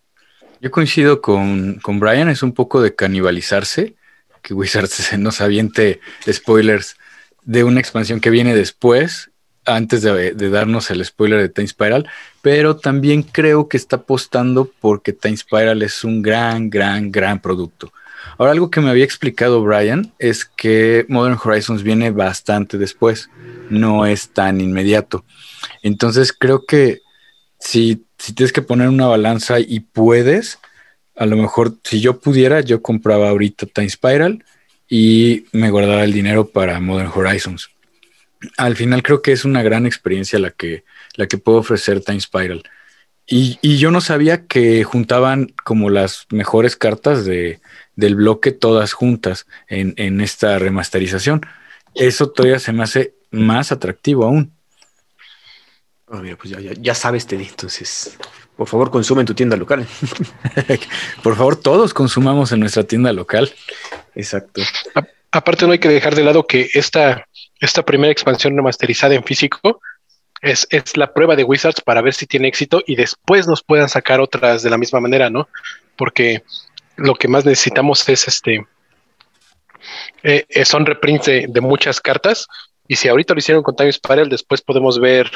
[0.62, 3.96] Yo coincido con, con Brian, es un poco de canibalizarse,
[4.42, 6.00] que Wizards se nos aviente
[6.32, 6.96] spoilers
[7.44, 9.32] de una expansión que viene después,
[9.66, 12.10] antes de, de, darnos el spoiler de Time Spiral,
[12.42, 17.92] pero también creo que está apostando porque Time Spiral es un gran, gran, gran producto.
[18.38, 23.30] Ahora, algo que me había explicado Brian es que Modern Horizons viene bastante después,
[23.70, 25.26] no es tan inmediato.
[25.82, 27.02] Entonces creo que
[27.60, 30.60] si, si tienes que poner una balanza y puedes,
[31.16, 34.44] a lo mejor si yo pudiera, yo compraba ahorita Time Spiral
[34.90, 37.70] y me guardaba el dinero para Modern Horizons.
[38.58, 40.84] Al final creo que es una gran experiencia la que,
[41.16, 42.64] la que puedo ofrecer Time Spiral.
[43.28, 47.62] Y, y yo no sabía que juntaban como las mejores cartas de,
[47.96, 51.42] del bloque todas juntas en, en esta remasterización.
[51.94, 54.52] Eso todavía se me hace más atractivo aún.
[56.12, 57.46] Oh, mira, pues ya, ya, ya, sabes, Teddy.
[57.46, 58.18] Entonces,
[58.58, 59.88] por favor, consume en tu tienda local.
[61.24, 63.52] por favor, todos consumamos en nuestra tienda local.
[64.14, 64.62] Exacto.
[64.94, 67.26] A, aparte, no hay que dejar de lado que esta,
[67.62, 69.80] esta primera expansión remasterizada en físico
[70.42, 73.88] es, es, la prueba de Wizards para ver si tiene éxito y después nos puedan
[73.88, 75.48] sacar otras de la misma manera, ¿no?
[75.96, 76.44] Porque
[76.98, 78.66] lo que más necesitamos es este
[80.24, 82.48] eh, eh, son reprints de, muchas cartas.
[82.88, 85.32] Y si ahorita lo hicieron con Time Spiral, después podemos ver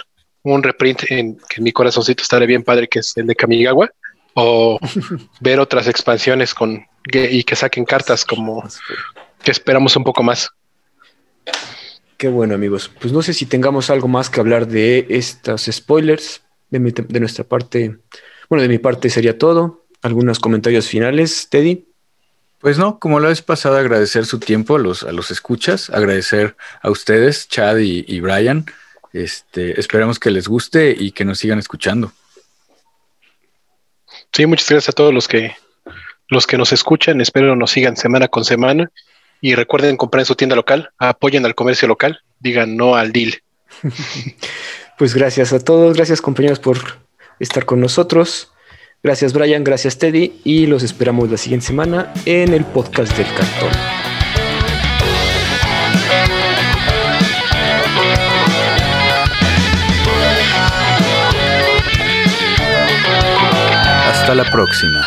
[0.53, 3.89] un reprint en que en mi corazoncito estaría bien padre, que es el de Kamigawa,
[4.33, 4.79] o
[5.39, 8.63] ver otras expansiones con y que saquen cartas como
[9.43, 10.49] que esperamos un poco más.
[12.17, 12.89] Qué bueno, amigos.
[12.99, 16.41] Pues no sé si tengamos algo más que hablar de estas spoilers.
[16.69, 17.97] De, de nuestra parte,
[18.49, 19.85] bueno, de mi parte sería todo.
[20.01, 21.87] Algunos comentarios finales, Teddy.
[22.59, 26.55] Pues no, como la vez pasada, agradecer su tiempo a los, a los escuchas, agradecer
[26.81, 28.65] a ustedes, Chad y, Brian.
[29.15, 32.11] Este, esperamos que les guste y que nos sigan escuchando.
[34.33, 35.55] Sí, muchas gracias a todos los que
[36.27, 37.21] los que nos escuchan.
[37.21, 38.91] Espero nos sigan semana con semana.
[39.39, 43.41] Y recuerden comprar en su tienda local, apoyen al comercio local, digan no al deal.
[44.97, 46.77] pues gracias a todos, gracias compañeros por
[47.39, 48.51] estar con nosotros.
[49.01, 54.04] Gracias Brian, gracias Teddy y los esperamos la siguiente semana en el podcast del cartón.
[64.35, 65.01] La próxima.